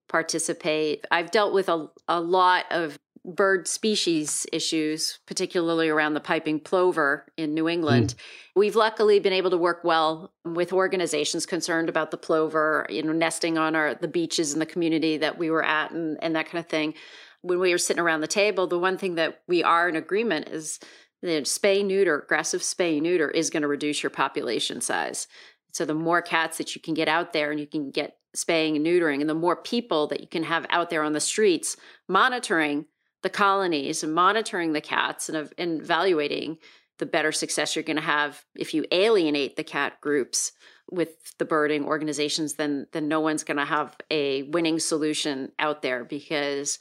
participate. 0.09 1.07
I've 1.11 1.31
dealt 1.31 1.55
with 1.55 1.71
a, 1.71 1.87
a 2.09 2.21
lot 2.21 2.67
of 2.71 2.99
bird 3.25 3.69
species 3.69 4.47
issues, 4.53 5.19
particularly 5.27 5.89
around 5.89 6.15
the 6.15 6.21
piping 6.21 6.59
plover 6.59 7.31
in 7.37 7.53
New 7.53 7.69
England. 7.69 8.15
Mm. 8.15 8.23
We've 8.57 8.77
luckily 8.77 9.21
been 9.21 9.33
able 9.33 9.51
to 9.51 9.59
work 9.59 9.85
well 9.85 10.33
with 10.45 10.73
organizations 10.73 11.45
concerned 11.45 11.89
about 11.89 12.11
the 12.11 12.17
plover, 12.17 12.87
you 12.89 13.03
know, 13.03 13.13
nesting 13.13 13.59
on 13.59 13.77
our 13.77 13.95
the 13.95 14.09
beaches 14.09 14.53
in 14.55 14.59
the 14.59 14.67
community 14.67 15.19
that 15.19 15.39
we 15.39 15.51
were 15.51 15.65
at 15.65 15.91
and, 15.91 16.19
and 16.23 16.35
that 16.35 16.47
kind 16.47 16.65
of 16.65 16.71
thing. 16.71 16.95
When 17.43 17.59
we 17.59 17.73
were 17.73 17.79
sitting 17.79 18.03
around 18.03 18.21
the 18.21 18.27
table, 18.27 18.67
the 18.67 18.79
one 18.79 18.99
thing 18.99 19.15
that 19.17 19.43
we 19.47 19.63
are 19.63 19.89
in 19.89 19.97
agreement 19.97 20.49
is 20.49 20.79
that 21.23 21.45
spay 21.45 21.85
neuter, 21.85 22.21
aggressive 22.21 22.63
spay 22.63 23.01
neuter 23.01 23.31
is 23.31 23.51
going 23.51 23.63
to 23.63 23.69
reduce 23.69 24.03
your 24.03 24.11
population 24.11 24.81
size. 24.81 25.27
So 25.73 25.85
the 25.85 25.95
more 25.95 26.23
cats 26.23 26.59
that 26.59 26.75
you 26.75 26.81
can 26.81 26.95
get 26.95 27.09
out 27.09 27.33
there 27.33 27.51
and 27.51 27.61
you 27.61 27.67
can 27.67 27.91
get 27.91 28.17
spaying 28.35 28.77
and 28.77 28.87
neutering, 28.87 29.21
and 29.21 29.29
the 29.29 29.35
more 29.35 29.57
people 29.57 30.07
that 30.09 30.21
you 30.21 30.27
can 30.27 30.45
have 30.45 30.67
out 30.71 30.89
there 30.91 31.03
on 31.03 31.13
the 31.13 31.21
streets 31.21 31.77
monitoring 32.09 32.87
the 33.23 33.31
colonies 33.31 34.03
and 34.03 34.15
monitoring 34.15 34.73
the 34.73 34.81
cats 34.81 35.29
and, 35.29 35.53
and 35.59 35.81
evaluating 35.81 36.59
the 36.99 37.07
better 37.07 37.33
success 37.33 37.75
you're 37.75 37.83
going 37.83 37.97
to 37.97 38.03
have 38.03 38.45
if 38.55 38.75
you 38.75 38.85
alienate 38.93 39.57
the 39.57 39.65
cat 39.65 40.01
groups 40.01 40.53
with 40.91 41.37
the 41.39 41.45
birding 41.45 41.85
organizations 41.85 42.55
then 42.55 42.87
then 42.93 43.09
no 43.09 43.21
one's 43.21 43.45
going 43.45 43.57
to 43.57 43.65
have 43.65 43.97
a 44.11 44.43
winning 44.45 44.79
solution 44.79 45.51
out 45.59 45.83
there 45.83 46.05
because 46.05 46.79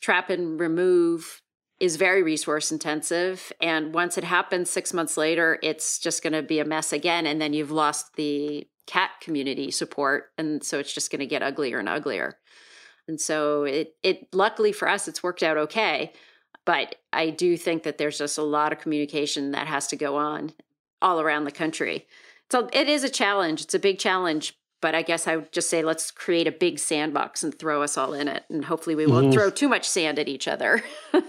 trap 0.00 0.30
and 0.30 0.58
remove 0.58 1.42
is 1.82 1.96
very 1.96 2.22
resource 2.22 2.70
intensive. 2.70 3.52
And 3.60 3.92
once 3.92 4.16
it 4.16 4.22
happens 4.22 4.70
six 4.70 4.92
months 4.92 5.16
later, 5.16 5.58
it's 5.64 5.98
just 5.98 6.22
going 6.22 6.32
to 6.32 6.42
be 6.42 6.60
a 6.60 6.64
mess 6.64 6.92
again. 6.92 7.26
And 7.26 7.40
then 7.40 7.52
you've 7.52 7.72
lost 7.72 8.14
the 8.14 8.68
cat 8.86 9.10
community 9.20 9.72
support. 9.72 10.26
And 10.38 10.62
so 10.62 10.78
it's 10.78 10.94
just 10.94 11.10
going 11.10 11.18
to 11.18 11.26
get 11.26 11.42
uglier 11.42 11.80
and 11.80 11.88
uglier. 11.88 12.38
And 13.08 13.20
so 13.20 13.64
it, 13.64 13.96
it, 14.02 14.32
luckily 14.32 14.72
for 14.72 14.88
us, 14.88 15.08
it's 15.08 15.22
worked 15.22 15.42
out 15.42 15.56
okay. 15.56 16.12
But 16.64 16.96
I 17.12 17.30
do 17.30 17.56
think 17.56 17.82
that 17.82 17.98
there's 17.98 18.18
just 18.18 18.38
a 18.38 18.42
lot 18.42 18.72
of 18.72 18.78
communication 18.78 19.50
that 19.52 19.66
has 19.66 19.88
to 19.88 19.96
go 19.96 20.16
on 20.16 20.52
all 21.00 21.20
around 21.20 21.44
the 21.44 21.50
country. 21.50 22.06
So 22.50 22.68
it 22.72 22.88
is 22.88 23.02
a 23.02 23.08
challenge. 23.08 23.62
It's 23.62 23.74
a 23.74 23.78
big 23.78 23.98
challenge, 23.98 24.56
but 24.82 24.96
I 24.96 25.00
guess 25.00 25.26
I 25.26 25.36
would 25.36 25.52
just 25.52 25.70
say 25.70 25.82
let's 25.82 26.10
create 26.10 26.46
a 26.48 26.52
big 26.52 26.78
sandbox 26.78 27.42
and 27.42 27.56
throw 27.56 27.82
us 27.82 27.96
all 27.96 28.12
in 28.12 28.26
it. 28.28 28.44
And 28.50 28.64
hopefully 28.64 28.96
we 28.96 29.06
won't 29.06 29.26
mm-hmm. 29.26 29.32
throw 29.32 29.48
too 29.48 29.68
much 29.68 29.88
sand 29.88 30.18
at 30.18 30.28
each 30.28 30.48
other. 30.48 30.82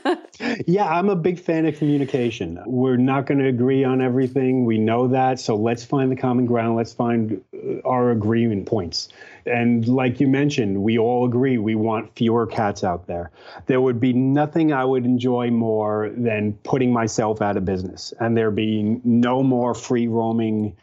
yeah, 0.65 0.87
I'm 0.87 1.07
a 1.07 1.15
big 1.15 1.39
fan 1.39 1.67
of 1.67 1.77
communication. 1.77 2.59
We're 2.65 2.97
not 2.97 3.27
going 3.27 3.37
to 3.37 3.47
agree 3.47 3.83
on 3.83 4.01
everything. 4.01 4.65
We 4.65 4.79
know 4.79 5.07
that. 5.07 5.39
So 5.39 5.55
let's 5.55 5.85
find 5.85 6.11
the 6.11 6.15
common 6.15 6.47
ground. 6.47 6.75
Let's 6.75 6.93
find 6.93 7.41
uh, 7.53 7.87
our 7.87 8.09
agreement 8.09 8.65
points. 8.65 9.09
And 9.45 9.87
like 9.87 10.19
you 10.19 10.27
mentioned, 10.27 10.81
we 10.81 10.97
all 10.97 11.25
agree 11.25 11.59
we 11.59 11.75
want 11.75 12.15
fewer 12.15 12.47
cats 12.47 12.83
out 12.83 13.05
there. 13.05 13.29
There 13.67 13.81
would 13.81 13.99
be 13.99 14.13
nothing 14.13 14.73
I 14.73 14.83
would 14.83 15.05
enjoy 15.05 15.51
more 15.51 16.11
than 16.17 16.53
putting 16.63 16.91
myself 16.91 17.39
out 17.41 17.55
of 17.55 17.65
business 17.65 18.13
and 18.19 18.35
there 18.35 18.49
being 18.49 18.99
no 19.03 19.43
more 19.43 19.75
free 19.75 20.07
roaming 20.07 20.75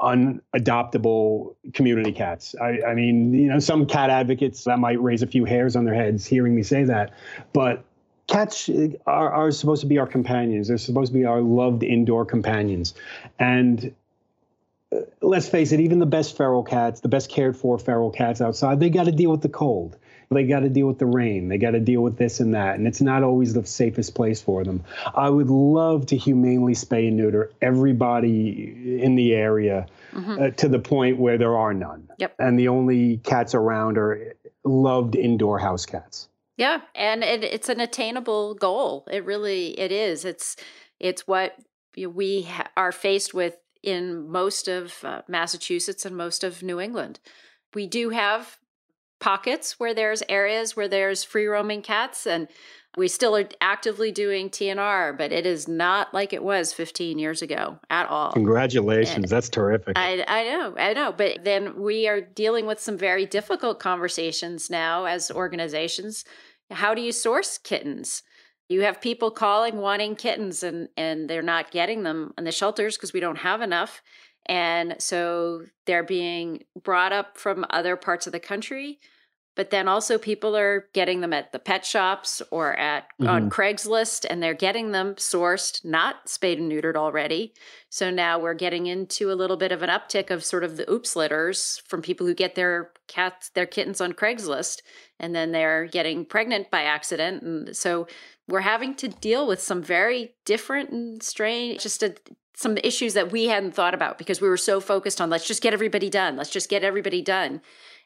unadoptable 0.00 1.54
community 1.74 2.12
cats. 2.12 2.54
I, 2.60 2.80
I, 2.86 2.94
mean, 2.94 3.34
you 3.34 3.48
know, 3.48 3.58
some 3.58 3.86
cat 3.86 4.10
advocates 4.10 4.64
that 4.64 4.78
might 4.78 5.00
raise 5.00 5.22
a 5.22 5.26
few 5.26 5.44
hairs 5.44 5.74
on 5.76 5.84
their 5.84 5.94
heads 5.94 6.24
hearing 6.24 6.54
me 6.54 6.62
say 6.62 6.84
that, 6.84 7.12
but 7.52 7.84
cats 8.28 8.70
are, 9.06 9.32
are 9.32 9.50
supposed 9.50 9.80
to 9.80 9.86
be 9.86 9.98
our 9.98 10.06
companions. 10.06 10.68
They're 10.68 10.78
supposed 10.78 11.12
to 11.12 11.18
be 11.18 11.24
our 11.24 11.40
loved 11.40 11.82
indoor 11.82 12.24
companions. 12.24 12.94
And 13.38 13.92
uh, 14.92 15.00
let's 15.20 15.48
face 15.48 15.72
it, 15.72 15.80
even 15.80 15.98
the 15.98 16.06
best 16.06 16.36
feral 16.36 16.62
cats, 16.62 17.00
the 17.00 17.08
best 17.08 17.28
cared 17.28 17.56
for 17.56 17.78
feral 17.78 18.10
cats 18.10 18.40
outside, 18.40 18.78
they 18.78 18.90
got 18.90 19.04
to 19.04 19.12
deal 19.12 19.30
with 19.30 19.42
the 19.42 19.48
cold. 19.48 19.96
They 20.30 20.44
got 20.44 20.60
to 20.60 20.68
deal 20.68 20.86
with 20.86 20.98
the 20.98 21.06
rain. 21.06 21.48
They 21.48 21.58
got 21.58 21.70
to 21.70 21.80
deal 21.80 22.02
with 22.02 22.18
this 22.18 22.40
and 22.40 22.54
that. 22.54 22.76
And 22.76 22.86
it's 22.86 23.00
not 23.00 23.22
always 23.22 23.54
the 23.54 23.64
safest 23.64 24.14
place 24.14 24.42
for 24.42 24.62
them. 24.62 24.84
I 25.14 25.30
would 25.30 25.48
love 25.48 26.06
to 26.06 26.16
humanely 26.16 26.74
spay 26.74 27.08
and 27.08 27.16
neuter 27.16 27.50
everybody 27.62 29.00
in 29.02 29.16
the 29.16 29.34
area 29.34 29.86
mm-hmm. 30.12 30.42
uh, 30.42 30.50
to 30.50 30.68
the 30.68 30.78
point 30.78 31.18
where 31.18 31.38
there 31.38 31.56
are 31.56 31.72
none. 31.72 32.08
Yep. 32.18 32.34
And 32.38 32.58
the 32.58 32.68
only 32.68 33.18
cats 33.18 33.54
around 33.54 33.96
are 33.96 34.34
loved 34.64 35.16
indoor 35.16 35.58
house 35.58 35.86
cats. 35.86 36.28
Yeah, 36.58 36.80
and 36.94 37.22
it, 37.22 37.44
it's 37.44 37.68
an 37.68 37.80
attainable 37.80 38.54
goal. 38.54 39.06
It 39.10 39.24
really 39.24 39.78
it 39.78 39.92
is. 39.92 40.24
It's 40.24 40.56
it's 40.98 41.26
what 41.26 41.56
we 41.96 42.42
ha- 42.42 42.68
are 42.76 42.92
faced 42.92 43.32
with 43.32 43.56
in 43.82 44.28
most 44.28 44.66
of 44.66 45.04
uh, 45.04 45.22
Massachusetts 45.28 46.04
and 46.04 46.16
most 46.16 46.42
of 46.42 46.62
New 46.62 46.80
England. 46.80 47.20
We 47.74 47.86
do 47.86 48.10
have 48.10 48.58
pockets 49.20 49.78
where 49.78 49.94
there's 49.94 50.22
areas 50.28 50.76
where 50.76 50.88
there's 50.88 51.24
free 51.24 51.46
roaming 51.46 51.82
cats 51.82 52.26
and 52.26 52.48
we 52.96 53.06
still 53.06 53.36
are 53.36 53.48
actively 53.60 54.10
doing 54.10 54.50
TNR, 54.50 55.16
but 55.16 55.30
it 55.30 55.46
is 55.46 55.68
not 55.68 56.12
like 56.14 56.32
it 56.32 56.42
was 56.42 56.72
15 56.72 57.18
years 57.18 57.42
ago 57.42 57.78
at 57.90 58.08
all. 58.08 58.32
Congratulations. 58.32 59.16
And 59.16 59.28
That's 59.28 59.48
terrific. 59.48 59.96
I, 59.96 60.24
I 60.26 60.44
know, 60.44 60.74
I 60.76 60.92
know. 60.94 61.12
But 61.12 61.44
then 61.44 61.80
we 61.80 62.08
are 62.08 62.20
dealing 62.20 62.66
with 62.66 62.80
some 62.80 62.98
very 62.98 63.26
difficult 63.26 63.78
conversations 63.78 64.70
now 64.70 65.04
as 65.04 65.30
organizations. 65.30 66.24
How 66.70 66.94
do 66.94 67.00
you 67.00 67.12
source 67.12 67.58
kittens? 67.58 68.22
You 68.68 68.82
have 68.82 69.00
people 69.00 69.30
calling 69.30 69.76
wanting 69.76 70.16
kittens 70.16 70.62
and, 70.62 70.88
and 70.96 71.30
they're 71.30 71.40
not 71.40 71.70
getting 71.70 72.02
them 72.02 72.34
in 72.36 72.44
the 72.44 72.52
shelters 72.52 72.96
because 72.96 73.12
we 73.12 73.20
don't 73.20 73.38
have 73.38 73.62
enough. 73.62 74.02
And 74.48 74.96
so 74.98 75.64
they're 75.86 76.02
being 76.02 76.64
brought 76.82 77.12
up 77.12 77.36
from 77.36 77.66
other 77.70 77.96
parts 77.96 78.26
of 78.26 78.32
the 78.32 78.40
country. 78.40 78.98
But 79.58 79.70
then 79.70 79.88
also 79.88 80.18
people 80.18 80.56
are 80.56 80.86
getting 80.94 81.20
them 81.20 81.32
at 81.32 81.50
the 81.50 81.58
pet 81.58 81.84
shops 81.84 82.40
or 82.52 82.74
at 82.78 83.08
mm-hmm. 83.20 83.28
on 83.28 83.50
Craigslist 83.50 84.24
and 84.30 84.40
they're 84.40 84.54
getting 84.54 84.92
them 84.92 85.16
sourced, 85.16 85.84
not 85.84 86.28
spayed 86.28 86.60
and 86.60 86.70
neutered 86.70 86.94
already. 86.94 87.54
So 87.90 88.08
now 88.08 88.38
we're 88.38 88.54
getting 88.54 88.86
into 88.86 89.32
a 89.32 89.34
little 89.34 89.56
bit 89.56 89.72
of 89.72 89.82
an 89.82 89.90
uptick 89.90 90.30
of 90.30 90.44
sort 90.44 90.62
of 90.62 90.76
the 90.76 90.88
oops 90.88 91.16
litters 91.16 91.82
from 91.88 92.02
people 92.02 92.24
who 92.24 92.34
get 92.34 92.54
their 92.54 92.92
cats, 93.08 93.48
their 93.48 93.66
kittens 93.66 94.00
on 94.00 94.12
Craigslist 94.12 94.82
and 95.18 95.34
then 95.34 95.50
they're 95.50 95.86
getting 95.86 96.24
pregnant 96.24 96.70
by 96.70 96.84
accident. 96.84 97.42
And 97.42 97.76
so 97.76 98.06
we're 98.46 98.60
having 98.60 98.94
to 98.94 99.08
deal 99.08 99.48
with 99.48 99.60
some 99.60 99.82
very 99.82 100.36
different 100.44 100.90
and 100.90 101.20
strange, 101.20 101.82
just 101.82 102.04
a, 102.04 102.14
some 102.58 102.76
issues 102.78 103.14
that 103.14 103.30
we 103.30 103.46
hadn't 103.46 103.70
thought 103.70 103.94
about 103.94 104.18
because 104.18 104.40
we 104.40 104.48
were 104.48 104.56
so 104.56 104.80
focused 104.80 105.20
on 105.20 105.30
let's 105.30 105.46
just 105.46 105.62
get 105.62 105.72
everybody 105.72 106.10
done. 106.10 106.36
Let's 106.36 106.50
just 106.50 106.68
get 106.68 106.82
everybody 106.82 107.22
done. 107.22 107.60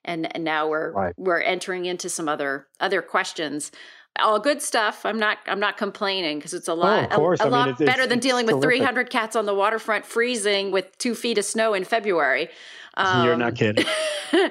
And 0.04 0.34
and 0.34 0.44
now 0.44 0.68
we're 0.68 0.92
right. 0.92 1.14
we're 1.16 1.40
entering 1.40 1.86
into 1.86 2.10
some 2.10 2.28
other 2.28 2.66
other 2.78 3.00
questions. 3.00 3.72
All 4.20 4.38
good 4.38 4.60
stuff. 4.60 5.06
I'm 5.06 5.18
not 5.18 5.38
i'm 5.46 5.58
not 5.58 5.78
complaining 5.78 6.38
because 6.38 6.52
it's 6.52 6.68
a 6.68 6.74
lot 6.74 7.08
oh, 7.12 7.32
a, 7.32 7.36
a 7.40 7.48
lot 7.48 7.64
mean, 7.64 7.72
it's, 7.72 7.78
better 7.78 8.02
it's, 8.02 8.10
than 8.10 8.18
dealing 8.18 8.44
with 8.44 8.56
terrific. 8.56 8.80
300 8.80 9.08
cats 9.08 9.36
on 9.36 9.46
the 9.46 9.54
waterfront 9.54 10.04
freezing 10.04 10.70
with 10.70 10.98
two 10.98 11.14
feet 11.14 11.38
of 11.38 11.46
snow 11.46 11.72
in 11.72 11.84
february 11.84 12.50
um, 12.94 13.26
You're 13.26 13.36
not 13.36 13.50
um, 13.50 13.54
kidding. 13.54 13.84
We're 14.32 14.50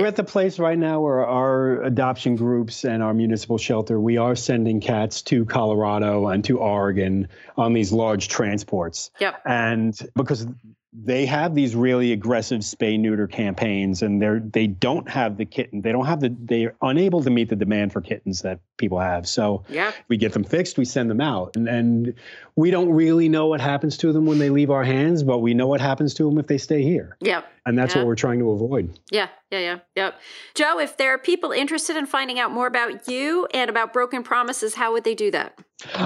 the- 0.00 0.06
at 0.06 0.16
the 0.16 0.24
place 0.24 0.58
right 0.58 0.78
now 0.78 1.00
where 1.00 1.26
our 1.26 1.82
adoption 1.82 2.36
groups 2.36 2.84
and 2.84 3.02
our 3.02 3.14
municipal 3.14 3.58
shelter, 3.58 4.00
we 4.00 4.16
are 4.16 4.34
sending 4.34 4.80
cats 4.80 5.22
to 5.22 5.44
Colorado 5.44 6.28
and 6.28 6.44
to 6.44 6.58
Oregon 6.58 7.28
on 7.56 7.72
these 7.72 7.92
large 7.92 8.28
transports. 8.28 9.10
Yep. 9.20 9.42
And 9.44 9.98
because 10.14 10.46
they 10.92 11.24
have 11.26 11.54
these 11.54 11.74
really 11.74 12.12
aggressive 12.12 12.60
spay 12.60 12.98
neuter 12.98 13.26
campaigns 13.26 14.02
and 14.02 14.20
they're 14.20 14.40
they 14.40 14.66
don't 14.66 15.08
have 15.08 15.38
the 15.38 15.44
kitten 15.46 15.80
they 15.80 15.90
don't 15.90 16.04
have 16.04 16.20
the 16.20 16.34
they're 16.40 16.74
unable 16.82 17.22
to 17.22 17.30
meet 17.30 17.48
the 17.48 17.56
demand 17.56 17.92
for 17.92 18.02
kittens 18.02 18.42
that 18.42 18.60
people 18.82 18.98
have. 18.98 19.28
So 19.28 19.62
yeah. 19.68 19.92
we 20.08 20.16
get 20.16 20.32
them 20.32 20.42
fixed 20.42 20.76
we 20.76 20.84
send 20.84 21.08
them 21.08 21.20
out. 21.20 21.54
And, 21.56 21.68
and 21.68 22.14
we 22.56 22.70
don't 22.70 22.90
really 22.90 23.28
know 23.28 23.46
what 23.46 23.60
happens 23.60 23.96
to 23.98 24.12
them 24.12 24.26
when 24.26 24.38
they 24.38 24.50
leave 24.50 24.70
our 24.70 24.82
hands 24.84 25.22
but 25.22 25.38
we 25.38 25.54
know 25.54 25.68
what 25.68 25.80
happens 25.80 26.14
to 26.14 26.24
them 26.24 26.36
if 26.38 26.48
they 26.48 26.58
stay 26.58 26.82
here. 26.82 27.16
Yeah. 27.20 27.42
And 27.64 27.78
that's 27.78 27.94
yeah. 27.94 28.00
what 28.00 28.08
we're 28.08 28.16
trying 28.16 28.40
to 28.40 28.50
avoid. 28.50 28.98
Yeah 29.10 29.28
yeah 29.52 29.58
yeah 29.60 29.78
yeah. 29.94 30.10
Joe 30.54 30.80
if 30.80 30.96
there 30.96 31.14
are 31.14 31.18
people 31.18 31.52
interested 31.52 31.96
in 31.96 32.06
finding 32.06 32.40
out 32.40 32.50
more 32.50 32.66
about 32.66 33.08
you 33.08 33.46
and 33.54 33.70
about 33.70 33.92
broken 33.92 34.24
promises 34.24 34.74
how 34.74 34.92
would 34.92 35.04
they 35.04 35.14
do 35.14 35.30
that? 35.30 35.58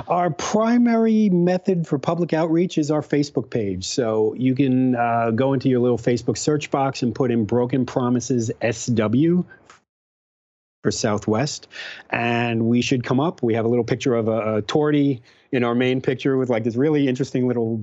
Our 0.09 0.31
primary 0.31 1.29
method 1.31 1.87
for 1.87 1.99
public 1.99 2.33
outreach 2.33 2.79
is 2.79 2.91
our 2.91 3.03
Facebook 3.03 3.51
page. 3.51 3.87
So 3.87 4.35
you 4.35 4.55
can 4.55 4.95
uh, 4.95 5.31
go 5.33 5.53
into 5.53 5.69
your 5.69 5.81
little 5.81 5.99
Facebook 5.99 6.39
search 6.39 6.71
box 6.71 7.03
and 7.03 7.15
put 7.15 7.31
in 7.31 7.45
Broken 7.45 7.85
Promises 7.85 8.51
SW 8.63 9.45
for 10.83 10.91
Southwest, 10.91 11.69
and 12.11 12.67
we 12.67 12.81
should 12.81 13.05
come 13.05 13.21
up. 13.21 13.43
We 13.43 13.55
have 13.55 13.65
a 13.65 13.69
little 13.69 13.85
picture 13.85 14.15
of 14.15 14.29
a, 14.29 14.57
a 14.57 14.63
tortie 14.63 15.21
in 15.53 15.65
our 15.65 15.75
main 15.75 16.01
picture 16.01 16.37
with 16.37 16.51
like 16.51 16.65
this 16.65 16.77
really 16.77 17.09
interesting 17.09 17.49
little 17.49 17.81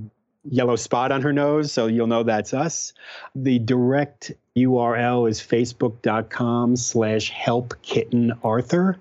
yellow 0.49 0.75
spot 0.75 1.11
on 1.11 1.21
her 1.21 1.33
nose, 1.33 1.71
so 1.71 1.87
you'll 1.87 2.07
know 2.07 2.23
that's 2.23 2.53
us. 2.53 2.93
The 3.35 3.59
direct 3.59 4.31
URL 4.57 5.29
is 5.29 5.39
facebook.com 5.39 6.75
slash 6.75 7.29
help 7.29 7.73
kitten 7.81 8.33
Arthur 8.43 8.97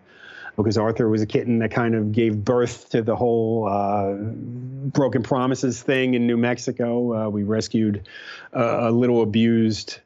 because 0.57 0.77
Arthur 0.77 1.09
was 1.09 1.23
a 1.23 1.27
kitten 1.27 1.59
that 1.61 1.71
kind 1.71 1.95
of 1.95 2.13
gave 2.13 2.45
birth 2.45 2.91
to 2.91 3.03
the 3.03 3.17
whole 3.17 3.69
uh, 3.69 4.13
broken 4.13 5.23
promises 5.23 5.83
thing 5.83 6.15
in 6.15 6.27
New 6.27 6.37
Mexico. 6.37 7.27
Uh, 7.27 7.29
we 7.29 7.43
rescued 7.43 8.07
a, 8.53 8.89
a 8.89 8.91
little 8.91 9.23
abused 9.23 10.01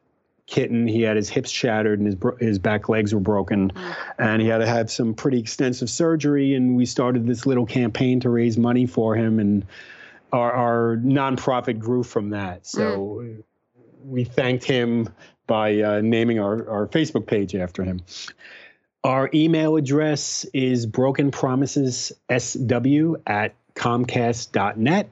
kitten. 0.46 0.86
He 0.86 1.02
had 1.02 1.16
his 1.16 1.28
hips 1.28 1.50
shattered 1.50 1.98
and 1.98 2.06
his 2.06 2.16
his 2.40 2.58
back 2.58 2.88
legs 2.88 3.14
were 3.14 3.20
broken, 3.20 3.72
and 4.18 4.40
he 4.40 4.48
had 4.48 4.58
to 4.58 4.66
have 4.66 4.90
some 4.90 5.14
pretty 5.14 5.38
extensive 5.38 5.90
surgery. 5.90 6.54
And 6.54 6.76
we 6.76 6.86
started 6.86 7.26
this 7.26 7.46
little 7.46 7.66
campaign 7.66 8.20
to 8.20 8.30
raise 8.30 8.56
money 8.56 8.86
for 8.86 9.14
him, 9.14 9.38
and 9.38 9.66
our, 10.32 10.52
our 10.52 10.96
nonprofit 10.98 11.78
grew 11.78 12.02
from 12.02 12.30
that. 12.30 12.66
So 12.66 13.20
mm. 13.22 13.42
we 14.04 14.24
thanked 14.24 14.64
him 14.64 15.08
by 15.46 15.80
uh, 15.80 16.00
naming 16.02 16.40
our, 16.40 16.68
our 16.68 16.88
Facebook 16.88 17.26
page 17.26 17.54
after 17.54 17.84
him. 17.84 18.00
Our 19.04 19.30
email 19.32 19.76
address 19.76 20.44
is 20.52 20.84
brokenpromisessw 20.86 23.22
at 23.26 23.54
comcast.net. 23.74 25.10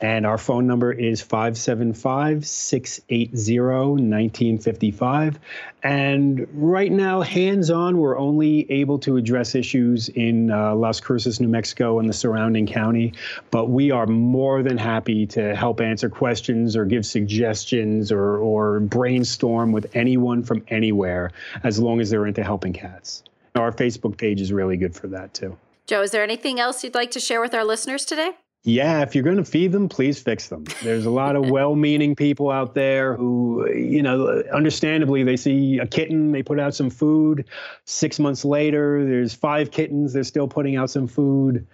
And 0.00 0.26
our 0.26 0.36
phone 0.36 0.66
number 0.66 0.92
is 0.92 1.22
575 1.22 2.46
680 2.46 3.58
1955. 3.58 5.38
And 5.82 6.46
right 6.52 6.92
now, 6.92 7.22
hands 7.22 7.70
on, 7.70 7.98
we're 7.98 8.18
only 8.18 8.70
able 8.70 8.98
to 9.00 9.16
address 9.16 9.54
issues 9.54 10.08
in 10.10 10.50
uh, 10.50 10.74
Las 10.74 11.00
Cruces, 11.00 11.40
New 11.40 11.48
Mexico, 11.48 11.98
and 11.98 12.08
the 12.08 12.12
surrounding 12.12 12.66
county. 12.66 13.14
But 13.50 13.70
we 13.70 13.90
are 13.90 14.06
more 14.06 14.62
than 14.62 14.76
happy 14.76 15.26
to 15.28 15.54
help 15.54 15.80
answer 15.80 16.08
questions 16.08 16.76
or 16.76 16.84
give 16.84 17.06
suggestions 17.06 18.12
or, 18.12 18.38
or 18.38 18.80
brainstorm 18.80 19.72
with 19.72 19.94
anyone 19.94 20.42
from 20.42 20.64
anywhere 20.68 21.32
as 21.62 21.78
long 21.78 22.00
as 22.00 22.10
they're 22.10 22.26
into 22.26 22.42
helping 22.42 22.72
cats 22.72 23.22
Our 23.54 23.72
Facebook 23.72 24.16
page 24.16 24.40
is 24.40 24.52
really 24.52 24.76
good 24.76 24.94
for 24.94 25.06
that 25.08 25.34
too. 25.34 25.56
Joe, 25.86 26.02
is 26.02 26.10
there 26.10 26.22
anything 26.22 26.58
else 26.58 26.82
you'd 26.82 26.94
like 26.94 27.12
to 27.12 27.20
share 27.20 27.40
with 27.40 27.54
our 27.54 27.64
listeners 27.64 28.04
today? 28.04 28.32
Yeah, 28.66 29.02
if 29.02 29.14
you're 29.14 29.22
going 29.22 29.36
to 29.36 29.44
feed 29.44 29.70
them, 29.70 29.88
please 29.88 30.20
fix 30.20 30.48
them. 30.48 30.64
There's 30.82 31.06
a 31.06 31.10
lot 31.10 31.36
of 31.36 31.48
well 31.50 31.76
meaning 31.76 32.16
people 32.16 32.50
out 32.50 32.74
there 32.74 33.14
who, 33.14 33.64
you 33.72 34.02
know, 34.02 34.42
understandably, 34.52 35.22
they 35.22 35.36
see 35.36 35.78
a 35.78 35.86
kitten, 35.86 36.32
they 36.32 36.42
put 36.42 36.58
out 36.58 36.74
some 36.74 36.90
food. 36.90 37.44
Six 37.84 38.18
months 38.18 38.44
later, 38.44 39.04
there's 39.04 39.32
five 39.32 39.70
kittens, 39.70 40.12
they're 40.12 40.24
still 40.24 40.48
putting 40.48 40.74
out 40.74 40.90
some 40.90 41.06
food. 41.06 41.64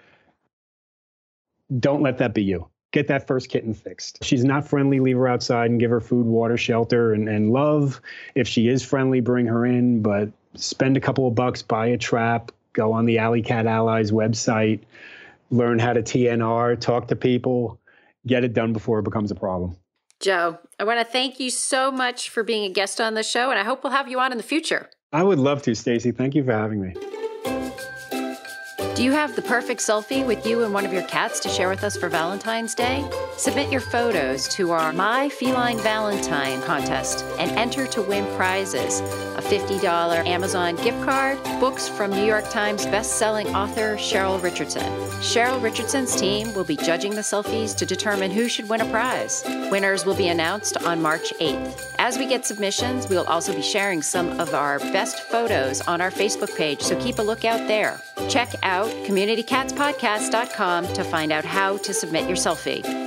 Don't 1.80 2.02
let 2.02 2.18
that 2.18 2.34
be 2.34 2.42
you. 2.42 2.68
Get 2.90 3.08
that 3.08 3.26
first 3.26 3.48
kitten 3.48 3.72
fixed. 3.72 4.22
She's 4.22 4.44
not 4.44 4.68
friendly, 4.68 5.00
leave 5.00 5.16
her 5.16 5.26
outside 5.26 5.70
and 5.70 5.80
give 5.80 5.90
her 5.90 6.00
food, 6.00 6.26
water, 6.26 6.58
shelter, 6.58 7.14
and, 7.14 7.26
and 7.26 7.54
love. 7.54 8.02
If 8.34 8.46
she 8.46 8.68
is 8.68 8.84
friendly, 8.84 9.20
bring 9.20 9.46
her 9.46 9.64
in, 9.64 10.02
but 10.02 10.28
spend 10.56 10.98
a 10.98 11.00
couple 11.00 11.26
of 11.26 11.34
bucks, 11.34 11.62
buy 11.62 11.86
a 11.86 11.96
trap, 11.96 12.52
go 12.74 12.92
on 12.92 13.06
the 13.06 13.16
Alley 13.16 13.40
Cat 13.40 13.66
Allies 13.66 14.12
website 14.12 14.80
learn 15.52 15.78
how 15.78 15.92
to 15.92 16.02
TNR, 16.02 16.80
talk 16.80 17.06
to 17.08 17.16
people, 17.16 17.78
get 18.26 18.42
it 18.42 18.54
done 18.54 18.72
before 18.72 18.98
it 18.98 19.04
becomes 19.04 19.30
a 19.30 19.34
problem. 19.34 19.76
Joe, 20.18 20.58
I 20.78 20.84
want 20.84 20.98
to 20.98 21.04
thank 21.04 21.38
you 21.38 21.50
so 21.50 21.92
much 21.92 22.30
for 22.30 22.42
being 22.42 22.64
a 22.64 22.72
guest 22.72 23.00
on 23.00 23.14
the 23.14 23.22
show, 23.22 23.50
and 23.50 23.58
I 23.58 23.64
hope 23.64 23.84
we'll 23.84 23.92
have 23.92 24.08
you 24.08 24.18
on 24.18 24.32
in 24.32 24.38
the 24.38 24.44
future. 24.44 24.88
I 25.12 25.22
would 25.22 25.38
love 25.38 25.62
to, 25.62 25.74
Stacy. 25.74 26.10
Thank 26.10 26.34
you 26.34 26.42
for 26.44 26.52
having 26.52 26.80
me. 26.80 26.94
Do 28.94 29.02
you 29.02 29.12
have 29.12 29.34
the 29.34 29.40
perfect 29.40 29.80
selfie 29.80 30.24
with 30.24 30.46
you 30.46 30.64
and 30.64 30.74
one 30.74 30.84
of 30.84 30.92
your 30.92 31.04
cats 31.04 31.40
to 31.40 31.48
share 31.48 31.70
with 31.70 31.82
us 31.82 31.96
for 31.96 32.10
Valentine's 32.10 32.74
Day? 32.74 33.02
Submit 33.38 33.72
your 33.72 33.80
photos 33.80 34.46
to 34.48 34.72
our 34.72 34.92
My 34.92 35.30
Feline 35.30 35.78
Valentine 35.78 36.60
contest 36.60 37.24
and 37.38 37.50
enter 37.52 37.86
to 37.86 38.02
win 38.02 38.26
prizes 38.36 39.00
a 39.00 39.40
$50 39.40 39.82
Amazon 40.26 40.76
gift 40.76 41.02
card, 41.04 41.42
books 41.58 41.88
from 41.88 42.10
New 42.10 42.24
York 42.24 42.50
Times 42.50 42.84
best-selling 42.84 43.56
author 43.56 43.96
Cheryl 43.96 44.40
Richardson. 44.42 44.92
Cheryl 45.22 45.62
Richardson's 45.62 46.14
team 46.14 46.52
will 46.52 46.62
be 46.62 46.76
judging 46.76 47.14
the 47.14 47.22
selfies 47.22 47.74
to 47.78 47.86
determine 47.86 48.30
who 48.30 48.46
should 48.46 48.68
win 48.68 48.82
a 48.82 48.90
prize. 48.90 49.42
Winners 49.70 50.04
will 50.04 50.16
be 50.16 50.28
announced 50.28 50.76
on 50.84 51.00
March 51.00 51.32
8th. 51.40 51.94
As 51.98 52.18
we 52.18 52.26
get 52.26 52.44
submissions, 52.44 53.08
we 53.08 53.16
will 53.16 53.24
also 53.24 53.54
be 53.54 53.62
sharing 53.62 54.02
some 54.02 54.38
of 54.38 54.52
our 54.52 54.78
best 54.78 55.20
photos 55.22 55.80
on 55.80 56.02
our 56.02 56.10
Facebook 56.10 56.54
page, 56.58 56.82
so 56.82 57.00
keep 57.00 57.18
a 57.18 57.22
lookout 57.22 57.66
there. 57.66 57.98
Check 58.28 58.54
out 58.62 58.88
communitycatspodcast.com 59.06 60.92
to 60.94 61.04
find 61.04 61.32
out 61.32 61.44
how 61.44 61.76
to 61.78 61.92
submit 61.94 62.26
your 62.28 62.36
selfie. 62.36 63.01